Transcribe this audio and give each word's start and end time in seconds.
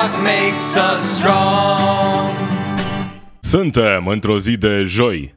black 0.00 0.12
bloc 0.12 0.22
makes 0.22 0.74
us 0.74 1.00
strong. 1.16 2.36
Suntem 3.40 4.06
într-o 4.06 4.38
zi 4.38 4.56
de 4.56 4.82
joi, 4.84 5.34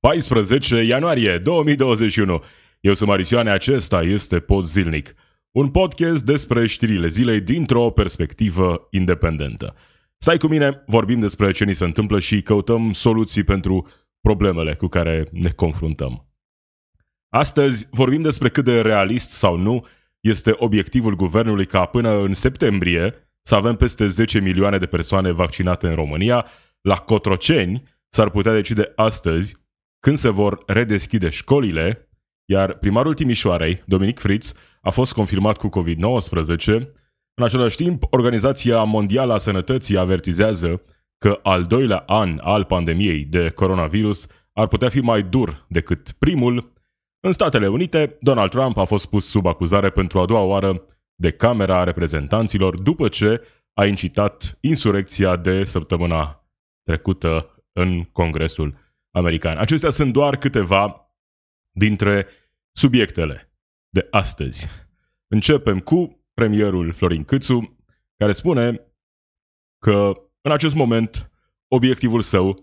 14 0.00 0.82
ianuarie 0.82 1.38
2021. 1.38 2.42
Eu 2.80 2.94
sunt 2.94 3.08
Marisioane, 3.08 3.50
acesta 3.50 4.02
este 4.02 4.40
Pod 4.40 4.64
Zilnic, 4.64 5.14
un 5.50 5.70
podcast 5.70 6.24
despre 6.24 6.66
știrile 6.66 7.08
zilei 7.08 7.40
dintr-o 7.40 7.90
perspectivă 7.90 8.88
independentă. 8.90 9.74
Stai 10.18 10.38
cu 10.38 10.46
mine, 10.46 10.82
vorbim 10.86 11.20
despre 11.20 11.52
ce 11.52 11.64
ni 11.64 11.72
se 11.72 11.84
întâmplă 11.84 12.18
și 12.18 12.42
căutăm 12.42 12.92
soluții 12.92 13.44
pentru 13.44 13.88
problemele 14.20 14.74
cu 14.74 14.86
care 14.86 15.28
ne 15.32 15.50
confruntăm. 15.50 16.28
Astăzi 17.28 17.86
vorbim 17.90 18.22
despre 18.22 18.48
cât 18.48 18.64
de 18.64 18.80
realist 18.80 19.30
sau 19.30 19.56
nu 19.56 19.86
este 20.20 20.54
obiectivul 20.56 21.16
guvernului 21.16 21.66
ca 21.66 21.84
până 21.84 22.10
în 22.10 22.34
septembrie 22.34 23.24
să 23.46 23.54
avem 23.54 23.74
peste 23.74 24.06
10 24.06 24.40
milioane 24.40 24.78
de 24.78 24.86
persoane 24.86 25.30
vaccinate 25.30 25.86
în 25.86 25.94
România. 25.94 26.46
La 26.80 26.96
Cotroceni 26.96 27.82
s-ar 28.08 28.30
putea 28.30 28.52
decide 28.52 28.92
astăzi 28.96 29.56
când 30.00 30.16
se 30.16 30.28
vor 30.28 30.62
redeschide 30.66 31.28
școlile, 31.28 32.08
iar 32.44 32.74
primarul 32.74 33.14
Timișoarei, 33.14 33.82
Dominic 33.86 34.18
Fritz, 34.18 34.54
a 34.80 34.90
fost 34.90 35.12
confirmat 35.12 35.56
cu 35.56 35.68
COVID-19. 35.68 36.66
În 37.34 37.44
același 37.44 37.76
timp, 37.76 38.02
Organizația 38.10 38.82
Mondială 38.82 39.32
a 39.32 39.38
Sănătății 39.38 39.98
avertizează 39.98 40.82
că 41.18 41.40
al 41.42 41.64
doilea 41.64 42.02
an 42.06 42.38
al 42.42 42.64
pandemiei 42.64 43.24
de 43.24 43.48
coronavirus 43.48 44.26
ar 44.52 44.66
putea 44.66 44.88
fi 44.88 45.00
mai 45.00 45.22
dur 45.22 45.66
decât 45.68 46.12
primul. 46.18 46.72
În 47.20 47.32
Statele 47.32 47.66
Unite, 47.66 48.16
Donald 48.20 48.50
Trump 48.50 48.76
a 48.76 48.84
fost 48.84 49.06
pus 49.06 49.26
sub 49.26 49.46
acuzare 49.46 49.90
pentru 49.90 50.18
a 50.18 50.26
doua 50.26 50.42
oară 50.42 50.82
de 51.14 51.30
Camera 51.30 51.84
Reprezentanților 51.84 52.80
după 52.80 53.08
ce 53.08 53.46
a 53.72 53.86
incitat 53.86 54.58
insurecția 54.60 55.36
de 55.36 55.64
săptămâna 55.64 56.48
trecută 56.82 57.64
în 57.72 58.04
Congresul 58.04 58.78
American. 59.10 59.56
Acestea 59.56 59.90
sunt 59.90 60.12
doar 60.12 60.36
câteva 60.36 61.08
dintre 61.70 62.26
subiectele 62.72 63.52
de 63.88 64.06
astăzi. 64.10 64.68
Începem 65.26 65.78
cu 65.78 66.24
premierul 66.34 66.92
Florin 66.92 67.24
Câțu, 67.24 67.78
care 68.16 68.32
spune 68.32 68.80
că 69.78 70.12
în 70.40 70.52
acest 70.52 70.74
moment 70.74 71.30
obiectivul 71.68 72.20
său, 72.20 72.54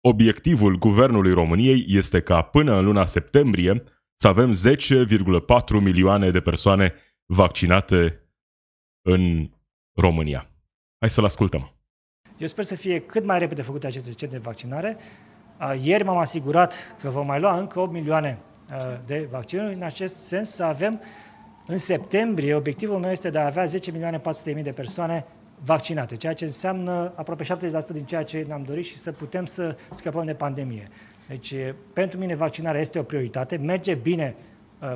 obiectivul 0.00 0.78
guvernului 0.78 1.32
României 1.32 1.84
este 1.88 2.20
ca 2.20 2.42
până 2.42 2.76
în 2.78 2.84
luna 2.84 3.04
septembrie 3.04 3.82
să 4.14 4.28
avem 4.28 4.52
10,4 4.52 5.80
milioane 5.80 6.30
de 6.30 6.40
persoane 6.40 6.94
vaccinate 7.32 8.20
în 9.02 9.50
România. 10.00 10.50
Hai 10.98 11.10
să-l 11.10 11.24
ascultăm. 11.24 11.72
Eu 12.38 12.46
sper 12.46 12.64
să 12.64 12.74
fie 12.74 13.00
cât 13.00 13.24
mai 13.24 13.38
repede 13.38 13.62
făcute 13.62 13.86
aceste 13.86 14.12
centre 14.12 14.38
de 14.38 14.44
vaccinare. 14.44 14.96
Ieri 15.82 16.04
m-am 16.04 16.16
asigurat 16.16 16.96
că 17.00 17.08
vom 17.08 17.26
mai 17.26 17.40
lua 17.40 17.58
încă 17.58 17.80
8 17.80 17.92
milioane 17.92 18.38
de 19.06 19.28
vaccinuri. 19.30 19.74
În 19.74 19.82
acest 19.82 20.16
sens 20.16 20.50
să 20.50 20.64
avem 20.64 21.00
în 21.66 21.78
septembrie, 21.78 22.54
obiectivul 22.54 22.98
meu 22.98 23.10
este 23.10 23.30
de 23.30 23.38
a 23.38 23.46
avea 23.46 23.64
10 23.64 23.90
milioane 23.90 24.18
400 24.18 24.48
de 24.48 24.54
mii 24.54 24.64
de 24.64 24.72
persoane 24.72 25.26
vaccinate, 25.64 26.16
ceea 26.16 26.34
ce 26.34 26.44
înseamnă 26.44 27.12
aproape 27.14 27.44
70% 27.44 27.46
din 27.92 28.04
ceea 28.04 28.22
ce 28.22 28.44
ne-am 28.46 28.62
dorit 28.62 28.84
și 28.84 28.96
să 28.96 29.12
putem 29.12 29.44
să 29.44 29.76
scăpăm 29.90 30.24
de 30.24 30.34
pandemie. 30.34 30.88
Deci, 31.28 31.54
pentru 31.92 32.18
mine 32.18 32.34
vaccinarea 32.34 32.80
este 32.80 32.98
o 32.98 33.02
prioritate, 33.02 33.56
merge 33.56 33.94
bine 33.94 34.34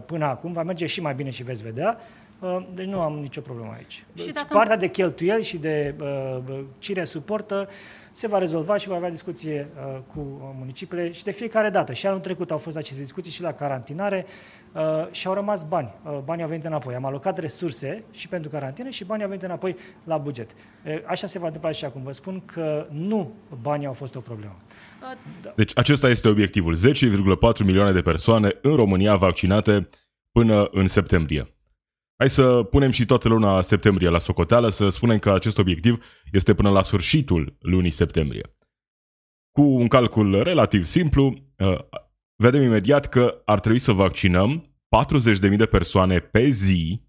până 0.07 0.25
acum, 0.25 0.53
va 0.53 0.63
merge 0.63 0.87
și 0.87 1.01
mai 1.01 1.15
bine 1.15 1.31
și 1.31 1.43
veți 1.43 1.63
vedea. 1.63 1.99
Deci 2.75 2.87
nu 2.87 3.01
am 3.01 3.19
nicio 3.19 3.41
problemă 3.41 3.73
aici. 3.77 4.05
Și 4.15 4.33
dacă... 4.33 4.47
Partea 4.51 4.77
de 4.77 4.89
cheltuieli 4.89 5.45
și 5.45 5.57
de 5.57 5.95
uh, 6.01 6.59
cine 6.79 7.05
suportă 7.05 7.69
se 8.17 8.27
va 8.27 8.39
rezolva 8.39 8.77
și 8.77 8.89
va 8.89 8.95
avea 8.95 9.11
discuție 9.11 9.69
uh, 9.77 10.01
cu 10.15 10.55
municipiile 10.59 11.13
și 11.13 11.25
de 11.25 11.31
fiecare 11.31 11.71
dată. 11.71 11.93
Și 11.93 12.07
anul 12.07 12.21
trecut 12.21 12.51
au 12.51 12.59
fost 12.59 12.77
aceste 12.77 13.03
discuții 13.03 13.33
și 13.33 13.43
la 13.43 13.53
carantinare 13.53 14.27
uh, 14.73 14.83
și 15.11 15.27
au 15.27 15.35
rămas 15.35 15.65
bani. 15.65 15.95
Uh, 16.05 16.19
banii 16.25 16.43
au 16.43 16.49
venit 16.49 16.65
înapoi. 16.65 16.95
Am 16.95 17.05
alocat 17.05 17.39
resurse 17.39 18.05
și 18.11 18.29
pentru 18.29 18.51
carantină 18.51 18.89
și 18.89 19.05
banii 19.05 19.23
au 19.23 19.29
venit 19.29 19.45
înapoi 19.45 19.77
la 20.05 20.17
buget. 20.17 20.51
Uh, 20.51 20.93
așa 21.07 21.27
se 21.27 21.39
va 21.39 21.47
întâmpla 21.47 21.71
și 21.71 21.85
acum. 21.85 22.03
Vă 22.03 22.13
spun 22.13 22.43
că 22.45 22.87
nu 22.91 23.33
banii 23.63 23.87
au 23.87 23.93
fost 23.93 24.15
o 24.15 24.21
problemă. 24.21 24.57
Da. 25.43 25.53
Deci 25.57 25.73
acesta 25.75 26.09
este 26.09 26.29
obiectivul. 26.29 26.77
10,4 26.77 27.65
milioane 27.65 27.93
de 27.93 28.03
persoane 28.03 28.59
în 28.63 28.75
România 28.75 29.17
vaccinate 29.17 29.89
până 30.33 30.69
în 30.73 30.87
septembrie. 30.87 31.56
Hai 32.19 32.31
să 32.31 32.63
punem 32.63 32.91
și 32.91 33.07
toată 33.07 33.29
luna 33.29 33.63
septembrie 33.63 34.09
la 34.09 34.19
socoteală, 34.19 34.69
să 34.69 34.89
spunem 34.89 35.19
că 35.19 35.31
acest 35.31 35.59
obiectiv 35.59 36.05
este 36.33 36.55
până 36.55 36.71
la 36.71 36.83
sfârșitul 36.83 37.57
lunii 37.61 37.91
septembrie. 37.91 38.55
Cu 39.51 39.63
un 39.63 39.89
calcul 39.89 40.43
relativ 40.43 40.85
simplu, 40.85 41.35
uh, 41.59 41.79
vedem 42.37 42.63
imediat 42.63 43.07
că 43.07 43.43
ar 43.45 43.61
trebui 43.61 43.79
să 43.79 43.93
vaccinăm 43.93 44.65
40.000 45.51 45.57
de 45.57 45.67
persoane 45.67 46.19
pe 46.19 46.49
zi 46.49 47.07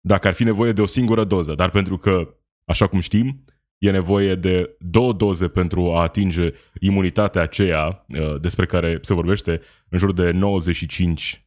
dacă 0.00 0.28
ar 0.28 0.34
fi 0.34 0.44
nevoie 0.44 0.72
de 0.72 0.80
o 0.80 0.86
singură 0.86 1.24
doză, 1.24 1.54
dar 1.54 1.70
pentru 1.70 1.96
că, 1.96 2.34
așa 2.64 2.86
cum 2.86 3.00
știm, 3.00 3.42
e 3.78 3.90
nevoie 3.90 4.34
de 4.34 4.76
două 4.78 5.12
doze 5.12 5.48
pentru 5.48 5.92
a 5.92 6.02
atinge 6.02 6.52
imunitatea 6.80 7.42
aceea 7.42 8.04
uh, 8.08 8.40
despre 8.40 8.66
care 8.66 8.98
se 9.00 9.14
vorbește 9.14 9.60
în 9.88 9.98
jur 9.98 10.12
de 10.12 10.32
95%, 10.32 11.43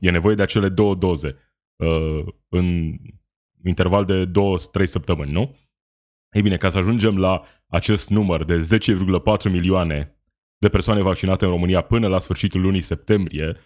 e 0.00 0.10
nevoie 0.10 0.34
de 0.34 0.42
acele 0.42 0.68
două 0.68 0.94
doze 0.94 1.36
uh, 1.76 2.26
în 2.48 2.96
interval 3.64 4.04
de 4.04 4.30
2-3 4.80 4.84
săptămâni, 4.84 5.32
nu? 5.32 5.56
Ei 6.30 6.42
bine, 6.42 6.56
ca 6.56 6.70
să 6.70 6.78
ajungem 6.78 7.18
la 7.18 7.42
acest 7.66 8.10
număr 8.10 8.44
de 8.44 8.56
10,4 8.56 9.50
milioane 9.50 10.18
de 10.58 10.68
persoane 10.68 11.02
vaccinate 11.02 11.44
în 11.44 11.50
România 11.50 11.80
până 11.80 12.08
la 12.08 12.18
sfârșitul 12.18 12.60
lunii 12.60 12.80
septembrie, 12.80 13.56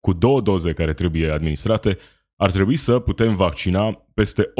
cu 0.00 0.12
două 0.12 0.40
doze 0.40 0.72
care 0.72 0.92
trebuie 0.92 1.30
administrate, 1.30 1.98
ar 2.36 2.50
trebui 2.50 2.76
să 2.76 2.98
putem 2.98 3.34
vaccina 3.34 3.92
peste 4.14 4.52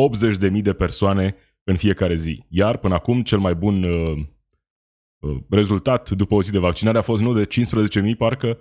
80.000 0.50 0.62
de 0.62 0.72
persoane 0.72 1.36
în 1.64 1.76
fiecare 1.76 2.14
zi. 2.14 2.44
Iar 2.48 2.76
până 2.76 2.94
acum 2.94 3.22
cel 3.22 3.38
mai 3.38 3.54
bun 3.54 3.82
uh, 3.82 4.18
uh, 5.18 5.36
rezultat 5.50 6.10
după 6.10 6.34
o 6.34 6.42
zi 6.42 6.50
de 6.50 6.58
vaccinare 6.58 6.98
a 6.98 7.02
fost 7.02 7.22
nu 7.22 7.34
de 7.34 7.46
15.000 7.46 8.16
parcă, 8.18 8.58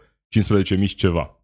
15.000 0.77 0.85
ceva. 0.95 1.36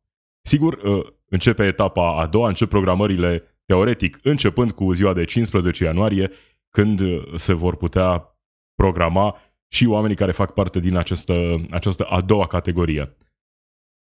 Sigur, 0.45 0.73
uh, 0.73 1.07
începe 1.29 1.65
etapa 1.65 2.19
a 2.21 2.27
doua, 2.27 2.47
încep 2.47 2.69
programările 2.69 3.43
teoretic, 3.65 4.19
începând 4.23 4.71
cu 4.71 4.93
ziua 4.93 5.13
de 5.13 5.25
15 5.25 5.83
ianuarie, 5.83 6.31
când 6.69 6.99
uh, 6.99 7.33
se 7.35 7.53
vor 7.53 7.75
putea 7.75 8.37
programa 8.75 9.37
și 9.67 9.85
oamenii 9.85 10.15
care 10.15 10.31
fac 10.31 10.53
parte 10.53 10.79
din 10.79 10.95
această, 10.95 11.65
această 11.69 12.03
a 12.03 12.21
doua 12.21 12.47
categorie. 12.47 13.17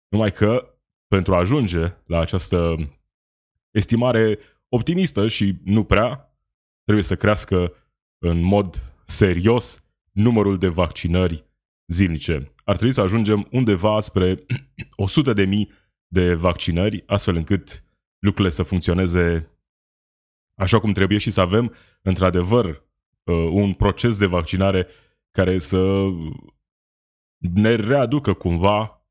Numai 0.08 0.32
că, 0.32 0.78
pentru 1.08 1.34
a 1.34 1.38
ajunge 1.38 1.94
la 2.06 2.19
această 2.20 2.76
estimare 3.70 4.38
optimistă 4.69 5.28
și 5.28 5.55
nu 5.64 5.84
prea, 5.84 6.37
trebuie 6.84 7.05
să 7.05 7.17
crească 7.17 7.72
în 8.19 8.40
mod 8.40 8.94
serios 9.05 9.84
numărul 10.12 10.56
de 10.56 10.69
vaccinări 10.69 11.44
zilnice. 11.87 12.52
Ar 12.64 12.76
trebui 12.76 12.94
să 12.94 13.00
ajungem 13.00 13.49
undeva 13.50 14.00
spre 14.00 14.44
100 14.96 15.32
de 15.32 15.44
mii 15.44 15.70
de 16.12 16.35
vaccinări, 16.35 17.03
astfel 17.06 17.37
încât 17.37 17.85
lucrurile 18.19 18.55
să 18.55 18.62
funcționeze 18.62 19.50
așa 20.55 20.81
cum 20.81 20.93
trebuie 20.93 21.19
și 21.19 21.31
să 21.31 21.41
avem, 21.41 21.75
într-adevăr, 22.03 22.67
uh, 22.67 23.49
un 23.50 23.75
proces 23.75 24.19
de 24.19 24.26
vaccinare 24.26 24.87
care 25.31 25.59
să 25.59 26.05
ne 27.38 27.75
readucă 27.75 28.35
cumva 28.35 29.06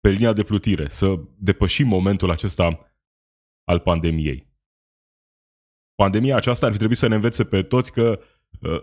pe 0.00 0.10
linia 0.10 0.32
de 0.32 0.42
plutire, 0.42 0.88
să 0.88 1.20
depășim 1.38 1.86
momentul 1.86 2.30
acesta 2.30 2.92
al 3.64 3.80
pandemiei. 3.80 4.54
Pandemia 5.94 6.36
aceasta 6.36 6.66
ar 6.66 6.72
fi 6.72 6.78
trebuit 6.78 6.98
să 6.98 7.06
ne 7.06 7.14
învețe 7.14 7.44
pe 7.44 7.62
toți 7.62 7.92
că 7.92 8.20
uh, 8.60 8.82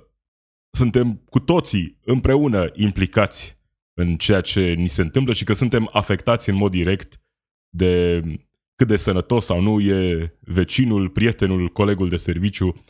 suntem 0.70 1.16
cu 1.16 1.40
toții 1.40 2.00
împreună 2.02 2.72
implicați 2.74 3.62
în 3.94 4.18
ceea 4.18 4.42
ce 4.42 4.74
ni 4.74 4.88
se 4.88 5.02
întâmplă 5.02 5.34
și 5.34 5.44
că 5.44 5.54
suntem 5.54 5.90
afectați 5.92 6.50
în 6.50 6.56
mod 6.56 6.72
direct 6.72 7.23
de 7.76 8.22
cât 8.76 8.88
de 8.88 8.96
sănătos 8.96 9.46
sau 9.46 9.62
nu 9.62 9.80
e 9.80 10.34
vecinul, 10.40 11.10
prietenul, 11.10 11.68
colegul 11.68 12.10
de 12.10 12.16
serviciu 12.16 12.84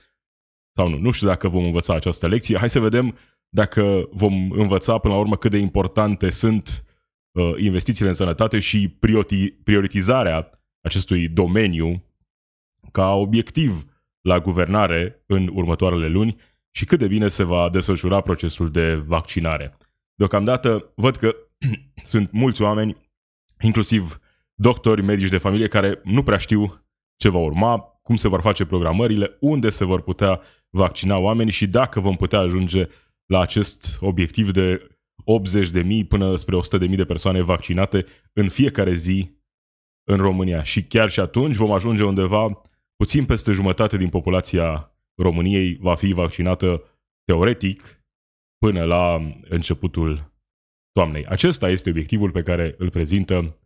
sau 0.75 0.87
nu. 0.87 0.97
Nu 0.97 1.11
știu 1.11 1.27
dacă 1.27 1.47
vom 1.47 1.63
învăța 1.63 1.93
această 1.93 2.27
lecție. 2.27 2.57
Hai 2.57 2.69
să 2.69 2.79
vedem 2.79 3.17
dacă 3.49 4.07
vom 4.11 4.51
învăța 4.51 4.97
până 4.97 5.13
la 5.13 5.19
urmă 5.19 5.37
cât 5.37 5.51
de 5.51 5.57
importante 5.57 6.29
sunt 6.29 6.85
uh, 7.31 7.53
investițiile 7.57 8.09
în 8.09 8.15
sănătate 8.15 8.59
și 8.59 8.97
prioritizarea 9.63 10.49
acestui 10.81 11.27
domeniu 11.27 12.03
ca 12.91 13.13
obiectiv 13.13 13.85
la 14.21 14.39
guvernare 14.39 15.23
în 15.25 15.49
următoarele 15.53 16.07
luni 16.07 16.35
și 16.71 16.85
cât 16.85 16.99
de 16.99 17.07
bine 17.07 17.27
se 17.27 17.43
va 17.43 17.69
desfășura 17.69 18.21
procesul 18.21 18.69
de 18.69 18.93
vaccinare. 18.93 19.77
Deocamdată 20.15 20.91
văd 20.95 21.15
că 21.15 21.35
sunt 22.11 22.31
mulți 22.31 22.61
oameni, 22.61 22.97
inclusiv 23.61 24.19
doctori, 24.55 25.01
medici 25.01 25.29
de 25.29 25.37
familie, 25.37 25.67
care 25.67 26.01
nu 26.03 26.23
prea 26.23 26.37
știu 26.37 26.85
ce 27.15 27.29
va 27.29 27.37
urma, 27.37 27.79
cum 28.01 28.15
se 28.15 28.27
vor 28.27 28.41
face 28.41 28.65
programările, 28.65 29.37
unde 29.39 29.69
se 29.69 29.85
vor 29.85 30.01
putea 30.01 30.41
vaccina 30.69 31.17
oamenii 31.17 31.51
și 31.51 31.67
dacă 31.67 31.99
vom 31.99 32.15
putea 32.15 32.39
ajunge 32.39 32.87
la 33.25 33.39
acest 33.39 33.97
obiectiv 34.01 34.51
de 34.51 34.87
80.000 35.81 36.07
până 36.07 36.35
spre 36.35 36.57
100.000 36.87 36.95
de 36.95 37.05
persoane 37.05 37.41
vaccinate 37.41 38.05
în 38.33 38.49
fiecare 38.49 38.93
zi 38.93 39.37
în 40.03 40.17
România. 40.17 40.63
Și 40.63 40.83
chiar 40.83 41.09
și 41.09 41.19
atunci 41.19 41.55
vom 41.55 41.71
ajunge 41.71 42.03
undeva 42.03 42.61
puțin 42.95 43.25
peste 43.25 43.51
jumătate 43.51 43.97
din 43.97 44.09
populația 44.09 44.91
României 45.15 45.77
va 45.81 45.95
fi 45.95 46.13
vaccinată 46.13 46.83
teoretic 47.23 48.03
până 48.57 48.83
la 48.83 49.33
începutul 49.49 50.31
toamnei. 50.91 51.25
Acesta 51.25 51.69
este 51.69 51.89
obiectivul 51.89 52.31
pe 52.31 52.43
care 52.43 52.75
îl 52.77 52.89
prezintă 52.89 53.37
uh, 53.37 53.62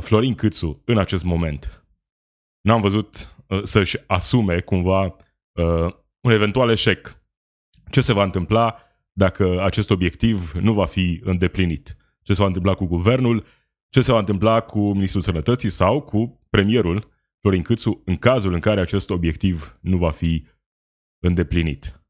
Florin 0.00 0.34
Câțu 0.34 0.82
în 0.84 0.98
acest 0.98 1.24
moment. 1.24 1.84
N-am 2.60 2.80
văzut 2.80 3.36
uh, 3.46 3.62
să-și 3.62 3.98
asume 4.06 4.60
cumva 4.60 5.04
uh, 5.04 5.94
un 6.20 6.30
eventual 6.30 6.70
eșec. 6.70 7.22
Ce 7.90 8.00
se 8.00 8.12
va 8.12 8.22
întâmpla 8.22 8.82
dacă 9.12 9.62
acest 9.62 9.90
obiectiv 9.90 10.52
nu 10.52 10.72
va 10.72 10.84
fi 10.84 11.20
îndeplinit? 11.24 11.96
Ce 12.22 12.34
se 12.34 12.40
va 12.40 12.46
întâmpla 12.46 12.74
cu 12.74 12.84
guvernul? 12.84 13.46
Ce 13.88 14.00
se 14.00 14.12
va 14.12 14.18
întâmpla 14.18 14.60
cu 14.60 14.92
Ministrul 14.92 15.22
Sănătății 15.22 15.70
sau 15.70 16.02
cu 16.02 16.46
premierul 16.50 17.10
Florin 17.40 17.62
Câțu 17.62 18.02
în 18.04 18.16
cazul 18.16 18.52
în 18.52 18.60
care 18.60 18.80
acest 18.80 19.10
obiectiv 19.10 19.78
nu 19.80 19.96
va 19.96 20.10
fi 20.10 20.46
îndeplinit? 21.18 22.02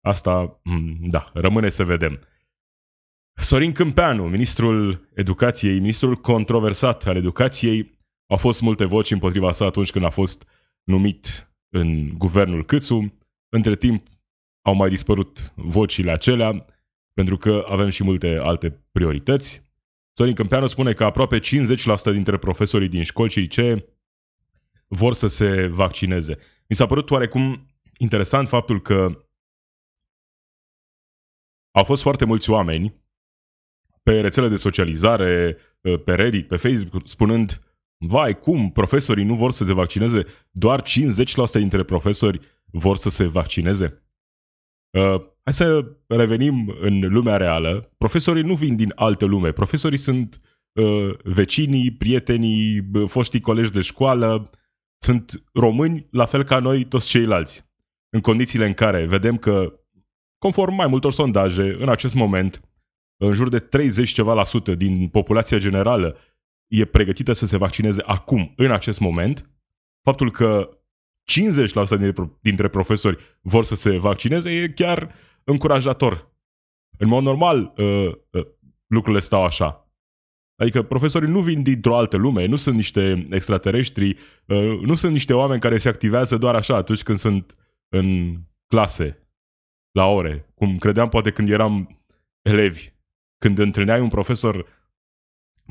Asta, 0.00 0.60
mm, 0.64 0.98
da, 1.00 1.30
rămâne 1.34 1.68
să 1.68 1.84
vedem. 1.84 2.20
Sorin 3.34 3.72
Câmpeanu, 3.72 4.28
ministrul 4.28 5.08
educației, 5.14 5.78
ministrul 5.78 6.16
controversat 6.16 7.06
al 7.06 7.16
educației, 7.16 7.98
au 8.26 8.36
fost 8.36 8.60
multe 8.60 8.84
voci 8.84 9.10
împotriva 9.10 9.52
sa 9.52 9.64
atunci 9.64 9.90
când 9.90 10.04
a 10.04 10.10
fost 10.10 10.46
numit 10.82 11.52
în 11.68 12.18
guvernul 12.18 12.64
Câțu. 12.64 13.18
Între 13.48 13.76
timp 13.76 14.06
au 14.62 14.74
mai 14.74 14.88
dispărut 14.88 15.52
vocile 15.54 16.10
acelea, 16.10 16.66
pentru 17.12 17.36
că 17.36 17.64
avem 17.68 17.88
și 17.88 18.04
multe 18.04 18.38
alte 18.42 18.70
priorități. 18.92 19.70
Sorin 20.12 20.34
Câmpeanu 20.34 20.66
spune 20.66 20.92
că 20.92 21.04
aproape 21.04 21.40
50% 21.40 21.42
dintre 22.12 22.38
profesorii 22.38 22.88
din 22.88 23.02
școli 23.02 23.30
și 23.30 23.38
licee 23.38 23.84
vor 24.86 25.14
să 25.14 25.26
se 25.26 25.66
vaccineze. 25.66 26.38
Mi 26.68 26.76
s-a 26.76 26.86
părut 26.86 27.10
oarecum 27.10 27.66
interesant 27.98 28.48
faptul 28.48 28.82
că 28.82 29.26
au 31.70 31.84
fost 31.84 32.02
foarte 32.02 32.24
mulți 32.24 32.50
oameni 32.50 33.01
pe 34.02 34.20
rețele 34.20 34.48
de 34.48 34.56
socializare, 34.56 35.56
pe 36.04 36.14
Reddit, 36.14 36.48
pe 36.48 36.56
Facebook, 36.56 37.08
spunând 37.08 37.60
Vai, 38.04 38.38
cum? 38.38 38.70
Profesorii 38.70 39.24
nu 39.24 39.34
vor 39.34 39.50
să 39.50 39.64
se 39.64 39.72
vaccineze? 39.72 40.24
Doar 40.50 40.82
50% 40.82 40.84
dintre 41.52 41.82
profesori 41.82 42.40
vor 42.64 42.96
să 42.96 43.10
se 43.10 43.26
vaccineze? 43.26 44.02
Uh, 44.90 45.20
hai 45.44 45.52
să 45.52 45.96
revenim 46.06 46.76
în 46.80 47.00
lumea 47.00 47.36
reală. 47.36 47.92
Profesorii 47.98 48.42
nu 48.42 48.54
vin 48.54 48.76
din 48.76 48.92
altă 48.94 49.24
lume. 49.24 49.52
Profesorii 49.52 49.98
sunt 49.98 50.40
uh, 50.72 51.14
vecinii, 51.24 51.92
prietenii, 51.92 52.90
foștii 53.06 53.40
colegi 53.40 53.70
de 53.70 53.80
școală. 53.80 54.50
Sunt 54.98 55.42
români, 55.52 56.06
la 56.10 56.24
fel 56.24 56.44
ca 56.44 56.58
noi 56.58 56.84
toți 56.84 57.08
ceilalți. 57.08 57.70
În 58.08 58.20
condițiile 58.20 58.66
în 58.66 58.74
care 58.74 59.06
vedem 59.06 59.36
că, 59.36 59.80
conform 60.38 60.74
mai 60.74 60.86
multor 60.86 61.12
sondaje, 61.12 61.76
în 61.78 61.88
acest 61.88 62.14
moment, 62.14 62.60
în 63.26 63.32
jur 63.32 63.48
de 63.48 63.58
30 63.58 64.10
ceva 64.10 64.34
la 64.34 64.44
sută 64.44 64.74
din 64.74 65.08
populația 65.08 65.58
generală 65.58 66.16
e 66.70 66.84
pregătită 66.84 67.32
să 67.32 67.46
se 67.46 67.56
vaccineze 67.56 68.02
acum, 68.06 68.52
în 68.56 68.70
acest 68.70 69.00
moment, 69.00 69.50
faptul 70.04 70.30
că 70.30 70.78
50% 71.30 72.40
dintre 72.40 72.68
profesori 72.68 73.18
vor 73.40 73.64
să 73.64 73.74
se 73.74 73.96
vaccineze 73.96 74.50
e 74.50 74.68
chiar 74.68 75.14
încurajator. 75.44 76.30
În 76.98 77.08
mod 77.08 77.22
normal, 77.22 77.72
uh, 77.76 78.12
uh, 78.30 78.46
lucrurile 78.86 79.20
stau 79.20 79.44
așa. 79.44 79.92
Adică 80.56 80.82
profesorii 80.82 81.28
nu 81.28 81.40
vin 81.40 81.62
dintr-o 81.62 81.96
altă 81.96 82.16
lume, 82.16 82.46
nu 82.46 82.56
sunt 82.56 82.74
niște 82.74 83.26
extraterestri, 83.30 84.16
uh, 84.46 84.80
nu 84.80 84.94
sunt 84.94 85.12
niște 85.12 85.34
oameni 85.34 85.60
care 85.60 85.78
se 85.78 85.88
activează 85.88 86.36
doar 86.36 86.54
așa 86.54 86.76
atunci 86.76 87.02
când 87.02 87.18
sunt 87.18 87.54
în 87.88 88.36
clase, 88.66 89.28
la 89.90 90.06
ore, 90.06 90.52
cum 90.54 90.78
credeam 90.78 91.08
poate 91.08 91.30
când 91.30 91.48
eram 91.48 92.04
elevi. 92.42 92.92
Când 93.42 93.58
întâlneai 93.58 94.00
un 94.00 94.08
profesor 94.08 94.66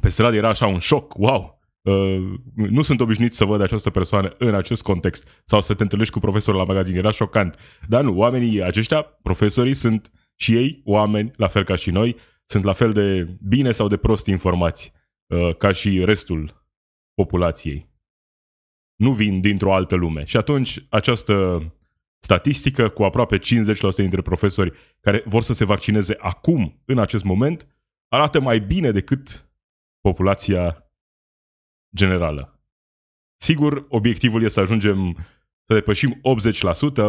pe 0.01 0.09
stradă 0.09 0.35
era 0.35 0.50
așa 0.50 0.68
un 0.68 0.79
șoc, 0.79 1.18
wow, 1.18 1.62
Uh, 1.81 2.39
nu 2.53 2.81
sunt 2.81 3.00
obișnuit 3.00 3.33
să 3.33 3.45
văd 3.45 3.62
această 3.62 3.89
persoană 3.89 4.33
în 4.38 4.56
acest 4.56 4.83
context 4.83 5.27
sau 5.45 5.62
să 5.62 5.73
te 5.73 5.83
întâlnești 5.83 6.13
cu 6.13 6.19
profesorul 6.19 6.59
la 6.59 6.65
magazin. 6.65 6.95
Era 6.95 7.12
șocant. 7.12 7.57
Dar 7.88 8.03
nu, 8.03 8.18
oamenii 8.18 8.63
aceștia, 8.63 9.01
profesorii, 9.01 9.73
sunt 9.73 10.12
și 10.35 10.56
ei 10.56 10.81
oameni, 10.85 11.31
la 11.35 11.47
fel 11.47 11.63
ca 11.63 11.75
și 11.75 11.91
noi, 11.91 12.15
sunt 12.45 12.63
la 12.63 12.73
fel 12.73 12.94
de 12.94 13.38
bine 13.47 13.71
sau 13.71 13.88
de 13.88 13.97
prost 13.97 14.27
informați 14.27 14.94
uh, 15.27 15.56
ca 15.56 15.71
și 15.71 16.06
restul 16.06 16.65
populației. 17.13 17.89
Nu 18.95 19.13
vin 19.13 19.41
dintr-o 19.41 19.74
altă 19.74 19.95
lume. 19.95 20.25
Și 20.25 20.38
atunci 20.38 20.85
această 20.89 21.65
statistică 22.23 22.89
cu 22.89 23.03
aproape 23.03 23.39
50% 23.39 23.41
dintre 23.95 24.21
profesori 24.21 24.73
care 25.00 25.23
vor 25.25 25.41
să 25.41 25.53
se 25.53 25.65
vaccineze 25.65 26.15
acum, 26.19 26.81
în 26.85 27.00
acest 27.00 27.23
moment, 27.23 27.68
arată 28.07 28.39
mai 28.39 28.59
bine 28.59 28.91
decât 28.91 29.51
populația 30.01 30.91
generală. 31.95 32.62
Sigur, 33.41 33.85
obiectivul 33.89 34.44
este 34.44 34.53
să 34.53 34.59
ajungem 34.59 35.15
să 35.65 35.74
depășim 35.74 36.22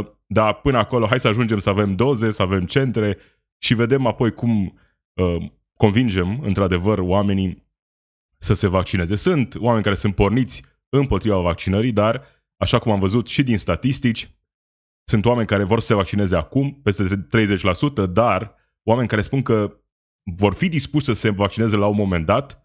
80%, 0.07 0.17
dar 0.27 0.55
până 0.55 0.79
acolo 0.79 1.07
hai 1.07 1.21
să 1.21 1.29
ajungem 1.29 1.59
să 1.59 1.71
avem 1.71 1.97
doze, 1.97 2.31
să 2.31 2.43
avem 2.43 2.67
centre 2.67 3.19
și 3.59 3.75
vedem 3.75 4.07
apoi 4.07 4.33
cum 4.33 4.79
uh, 5.13 5.51
convingem, 5.77 6.41
într-adevăr, 6.41 6.99
oamenii 6.99 7.71
să 8.39 8.55
se 8.55 8.67
vaccineze. 8.67 9.15
Sunt 9.15 9.55
oameni 9.59 9.83
care 9.83 9.95
sunt 9.95 10.15
porniți 10.15 10.65
împotriva 10.89 11.41
vaccinării, 11.41 11.93
dar, 11.93 12.23
așa 12.57 12.79
cum 12.79 12.93
am 12.93 12.99
văzut 12.99 13.29
și 13.29 13.43
din 13.43 13.59
statistici, 13.59 14.31
sunt 15.05 15.25
oameni 15.25 15.47
care 15.47 15.65
vor 15.65 15.81
să 15.81 15.87
se 15.87 15.95
vaccineze 15.95 16.37
acum, 16.37 16.81
peste 16.83 17.27
30%, 18.07 18.11
dar 18.11 18.55
oameni 18.83 19.09
care 19.09 19.23
spun 19.23 19.43
că 19.43 19.77
vor 20.37 20.55
fi 20.55 20.69
dispuși 20.69 21.05
să 21.05 21.13
se 21.13 21.31
vaccineze 21.31 21.77
la 21.77 21.87
un 21.87 21.97
moment 21.97 22.27
dat 22.27 22.63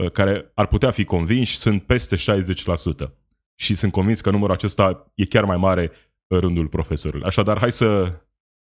Uh, 0.00 0.10
care 0.10 0.50
ar 0.54 0.66
putea 0.66 0.90
fi 0.90 1.04
convinși 1.04 1.56
sunt 1.56 1.82
peste 1.82 2.16
60%. 2.16 3.12
Și 3.54 3.74
sunt 3.74 3.92
convins 3.92 4.20
că 4.20 4.30
numărul 4.30 4.54
acesta 4.54 5.12
e 5.14 5.24
chiar 5.24 5.44
mai 5.44 5.56
mare 5.56 5.90
în 6.26 6.40
rândul 6.40 6.68
profesorului. 6.68 7.26
Așadar, 7.26 7.58
hai 7.58 7.72
să 7.72 8.20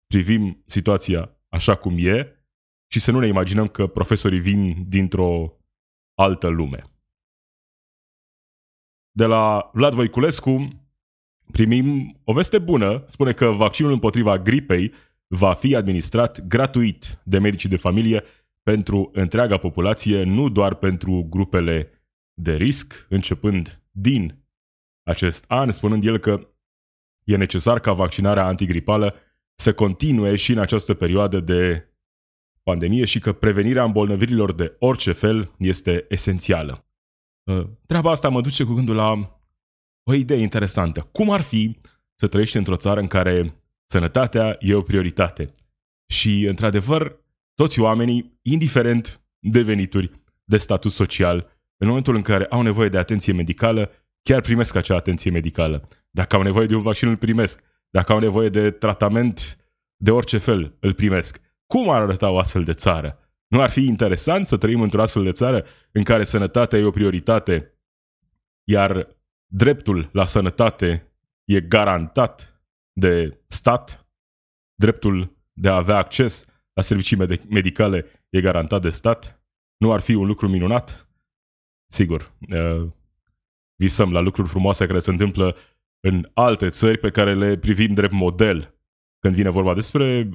privim 0.07 0.63
situația 0.65 1.37
așa 1.49 1.75
cum 1.75 1.95
e 1.97 2.45
și 2.87 2.99
să 2.99 3.11
nu 3.11 3.19
ne 3.19 3.27
imaginăm 3.27 3.67
că 3.67 3.87
profesorii 3.87 4.39
vin 4.39 4.85
dintr-o 4.87 5.59
altă 6.13 6.47
lume. 6.47 6.83
De 9.11 9.25
la 9.25 9.69
Vlad 9.73 9.93
Voiculescu 9.93 10.67
primim 11.51 12.19
o 12.23 12.33
veste 12.33 12.59
bună. 12.59 13.03
Spune 13.05 13.31
că 13.31 13.45
vaccinul 13.45 13.91
împotriva 13.91 14.39
gripei 14.39 14.93
va 15.27 15.53
fi 15.53 15.75
administrat 15.75 16.47
gratuit 16.47 17.21
de 17.23 17.39
medicii 17.39 17.69
de 17.69 17.77
familie 17.77 18.23
pentru 18.63 19.09
întreaga 19.13 19.57
populație, 19.57 20.23
nu 20.23 20.49
doar 20.49 20.75
pentru 20.75 21.27
grupele 21.29 21.89
de 22.33 22.55
risc, 22.55 23.05
începând 23.09 23.81
din 23.91 24.43
acest 25.03 25.45
an, 25.47 25.71
spunând 25.71 26.05
el 26.05 26.17
că 26.17 26.47
e 27.23 27.35
necesar 27.35 27.79
ca 27.79 27.93
vaccinarea 27.93 28.45
antigripală 28.45 29.15
să 29.55 29.73
continue 29.73 30.35
și 30.35 30.51
în 30.51 30.57
această 30.57 30.93
perioadă 30.93 31.39
de 31.39 31.89
pandemie 32.63 33.05
și 33.05 33.19
că 33.19 33.33
prevenirea 33.33 33.83
îmbolnăvirilor 33.83 34.53
de 34.53 34.75
orice 34.79 35.11
fel 35.11 35.51
este 35.57 36.05
esențială. 36.09 36.85
Uh, 37.43 37.67
treaba 37.85 38.11
asta 38.11 38.29
mă 38.29 38.41
duce 38.41 38.63
cu 38.63 38.73
gândul 38.73 38.95
la 38.95 39.34
o 40.05 40.13
idee 40.13 40.37
interesantă. 40.37 41.07
Cum 41.11 41.29
ar 41.29 41.41
fi 41.41 41.77
să 42.15 42.27
trăiești 42.27 42.57
într-o 42.57 42.75
țară 42.75 42.99
în 42.99 43.07
care 43.07 43.61
sănătatea 43.85 44.57
e 44.59 44.73
o 44.73 44.81
prioritate? 44.81 45.51
Și, 46.07 46.43
într-adevăr, 46.43 47.19
toți 47.55 47.79
oamenii, 47.79 48.39
indiferent 48.41 49.21
de 49.39 49.61
venituri, 49.61 50.11
de 50.43 50.57
status 50.57 50.93
social, 50.93 51.47
în 51.77 51.87
momentul 51.87 52.15
în 52.15 52.21
care 52.21 52.45
au 52.45 52.61
nevoie 52.61 52.89
de 52.89 52.97
atenție 52.97 53.33
medicală, 53.33 53.91
chiar 54.21 54.41
primesc 54.41 54.75
acea 54.75 54.95
atenție 54.95 55.31
medicală. 55.31 55.83
Dacă 56.09 56.35
au 56.35 56.41
nevoie 56.41 56.65
de 56.65 56.75
un 56.75 56.81
vaccin, 56.81 57.07
îl 57.07 57.17
primesc. 57.17 57.63
dacă 57.89 58.11
au 58.11 58.19
nevoie 58.19 58.49
de 58.49 58.71
tratament 58.71 59.57
de 59.95 60.11
orice 60.11 60.37
fel, 60.37 60.75
îl 60.79 60.93
primesc. 60.93 61.41
Cum 61.65 61.89
ar 61.89 62.01
arăta 62.01 62.29
o 62.29 62.37
astfel 62.37 62.63
de 62.63 62.73
țară? 62.73 63.19
Nu 63.47 63.61
ar 63.61 63.69
fi 63.69 63.85
interesant 63.85 64.45
să 64.45 64.57
trăim 64.57 64.81
într-o 64.81 65.01
astfel 65.01 65.23
de 65.23 65.31
țară 65.31 65.65
în 65.91 66.03
care 66.03 66.23
sănătatea 66.23 66.79
e 66.79 66.83
o 66.83 66.91
prioritate, 66.91 67.79
iar 68.63 69.07
dreptul 69.47 70.09
la 70.13 70.25
sănătate 70.25 71.13
e 71.43 71.61
garantat 71.61 72.63
de 72.93 73.43
stat, 73.47 74.09
dreptul 74.75 75.37
de 75.53 75.69
a 75.69 75.75
avea 75.75 75.97
acces 75.97 76.45
la 76.73 76.81
servicii 76.81 77.17
medicale 77.49 78.05
e 78.29 78.41
garantat 78.41 78.81
de 78.81 78.89
stat? 78.89 79.43
Nu 79.77 79.91
ar 79.91 79.99
fi 79.99 80.13
un 80.13 80.25
lucru 80.25 80.47
minunat? 80.47 81.09
Sigur, 81.91 82.33
uh, 82.55 82.87
visăm 83.75 84.11
la 84.11 84.19
lucruri 84.19 84.49
frumoase 84.49 84.85
care 84.85 84.99
se 84.99 85.11
întâmplă 85.11 85.55
în 85.99 86.29
alte 86.33 86.67
țări 86.67 86.97
pe 86.97 87.09
care 87.09 87.35
le 87.35 87.57
privim 87.57 87.93
drept 87.93 88.13
model 88.13 88.79
când 89.19 89.35
vine 89.35 89.49
vorba 89.49 89.73
despre 89.73 90.29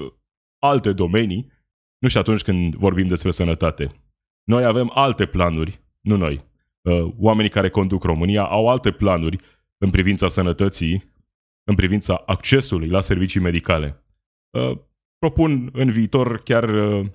alte 0.59 0.93
domenii, 0.93 1.53
nu 1.99 2.09
și 2.09 2.19
atunci 2.19 2.43
când 2.43 2.75
vorbim 2.75 3.07
despre 3.07 3.31
sănătate. 3.31 4.05
Noi 4.45 4.65
avem 4.65 4.91
alte 4.95 5.27
planuri, 5.27 5.81
nu 6.01 6.17
noi. 6.17 6.50
Uh, 6.83 7.15
oamenii 7.19 7.51
care 7.51 7.69
conduc 7.69 8.03
România 8.03 8.45
au 8.45 8.69
alte 8.69 8.91
planuri 8.91 9.39
în 9.79 9.91
privința 9.91 10.29
sănătății, 10.29 11.13
în 11.65 11.75
privința 11.75 12.23
accesului 12.27 12.89
la 12.89 13.01
servicii 13.01 13.41
medicale. 13.41 14.05
Uh, 14.51 14.79
propun 15.19 15.71
în 15.73 15.91
viitor 15.91 16.43
chiar 16.43 16.69
uh, 16.69 17.07